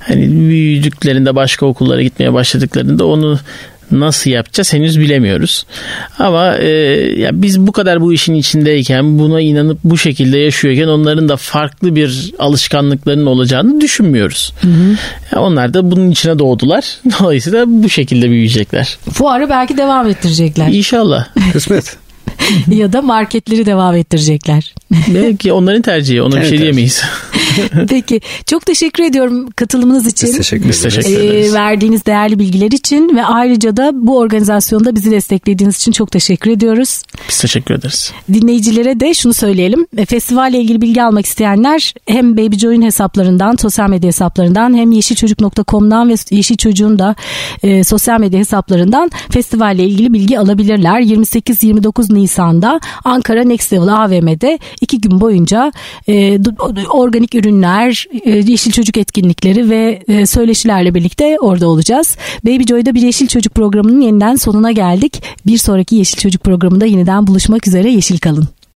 hani 0.00 0.30
büyüdüklerinde 0.30 1.34
başka 1.34 1.66
okullara 1.66 2.02
gitmeye 2.02 2.32
başladıklarında 2.32 3.06
onu 3.06 3.38
nasıl 3.90 4.30
yapacağız 4.30 4.72
henüz 4.72 5.00
bilemiyoruz. 5.00 5.66
Ama 6.18 6.56
e, 6.56 6.68
ya 7.20 7.30
biz 7.32 7.60
bu 7.60 7.72
kadar 7.72 8.00
bu 8.00 8.12
işin 8.12 8.34
içindeyken 8.34 9.18
buna 9.18 9.40
inanıp 9.40 9.78
bu 9.84 9.98
şekilde 9.98 10.38
yaşıyorken 10.38 10.88
onların 10.88 11.28
da 11.28 11.36
farklı 11.36 11.96
bir 11.96 12.32
alışkanlıklarının 12.38 13.26
olacağını 13.26 13.80
düşünmüyoruz. 13.80 14.52
Hı 14.60 14.68
hı. 14.68 14.96
Ya 15.32 15.40
onlar 15.40 15.74
da 15.74 15.90
bunun 15.90 16.10
içine 16.10 16.38
doğdular. 16.38 16.84
Dolayısıyla 17.20 17.64
bu 17.66 17.88
şekilde 17.88 18.30
büyüyecekler. 18.30 18.98
Fuarı 19.12 19.50
belki 19.50 19.76
devam 19.76 20.08
ettirecekler. 20.08 20.68
İnşallah. 20.68 21.26
Kısmet. 21.52 22.03
ya 22.70 22.92
da 22.92 23.02
marketleri 23.02 23.66
devam 23.66 23.96
ettirecekler. 23.96 24.74
Belki 25.08 25.52
onların 25.52 25.82
tercihi. 25.82 26.22
Ona 26.22 26.34
evet, 26.34 26.44
bir 26.44 26.48
şey 26.48 26.58
diyemeyiz. 26.58 27.02
Peki. 27.88 28.20
Çok 28.46 28.66
teşekkür 28.66 29.02
ediyorum 29.02 29.50
katılımınız 29.50 30.06
için. 30.06 30.28
Biz 30.28 30.36
teşekkür, 30.36 30.68
Biz 30.68 30.82
teşekkür 30.82 31.10
ederiz. 31.10 31.50
Ee, 31.50 31.54
verdiğiniz 31.54 32.06
değerli 32.06 32.38
bilgiler 32.38 32.70
için 32.70 33.16
ve 33.16 33.24
ayrıca 33.24 33.76
da 33.76 33.90
bu 33.94 34.18
organizasyonda 34.18 34.94
bizi 34.94 35.10
desteklediğiniz 35.10 35.76
için 35.76 35.92
çok 35.92 36.10
teşekkür 36.10 36.50
ediyoruz. 36.50 37.02
Biz 37.28 37.40
teşekkür 37.40 37.74
ederiz. 37.74 38.12
Dinleyicilere 38.32 39.00
de 39.00 39.14
şunu 39.14 39.32
söyleyelim. 39.32 39.86
E, 39.96 40.06
festivalle 40.06 40.58
ilgili 40.58 40.80
bilgi 40.80 41.02
almak 41.02 41.26
isteyenler 41.26 41.94
hem 42.06 42.36
Baby 42.36 42.56
Joy'un 42.56 42.82
hesaplarından, 42.82 43.56
sosyal 43.56 43.90
medya 43.90 44.08
hesaplarından 44.08 44.74
hem 44.74 44.92
yeşilçocuk.com'dan 44.92 46.08
ve 46.08 46.14
Yeşil 46.30 46.56
Çocuğun 46.56 46.98
da 46.98 47.14
e, 47.62 47.84
sosyal 47.84 48.20
medya 48.20 48.40
hesaplarından 48.40 49.10
festivalle 49.30 49.84
ilgili 49.84 50.12
bilgi 50.12 50.38
alabilirler. 50.38 51.00
28-29 51.00 52.14
Nisan'da 52.14 52.80
Ankara 53.04 53.44
Next 53.44 53.72
Level 53.72 53.88
AVM'de 53.88 54.58
iki 54.80 55.00
gün 55.00 55.20
boyunca 55.20 55.72
e, 56.08 56.38
organik 56.90 57.34
ürünler, 57.44 58.06
e, 58.24 58.30
Yeşil 58.30 58.72
Çocuk 58.72 58.96
etkinlikleri 58.96 59.70
ve 59.70 60.02
e, 60.08 60.26
söyleşilerle 60.26 60.94
birlikte 60.94 61.36
orada 61.40 61.68
olacağız. 61.68 62.16
Baby 62.44 62.62
Joy'da 62.62 62.94
bir 62.94 63.02
Yeşil 63.02 63.26
Çocuk 63.26 63.54
programının 63.54 64.00
yeniden 64.00 64.36
sonuna 64.36 64.72
geldik. 64.72 65.22
Bir 65.46 65.58
sonraki 65.58 65.96
Yeşil 65.96 66.18
Çocuk 66.18 66.42
programında 66.44 66.86
yeniden 66.86 67.26
buluşmak 67.26 67.68
üzere. 67.68 67.90
Yeşil 67.90 68.18
kalın. 68.18 68.48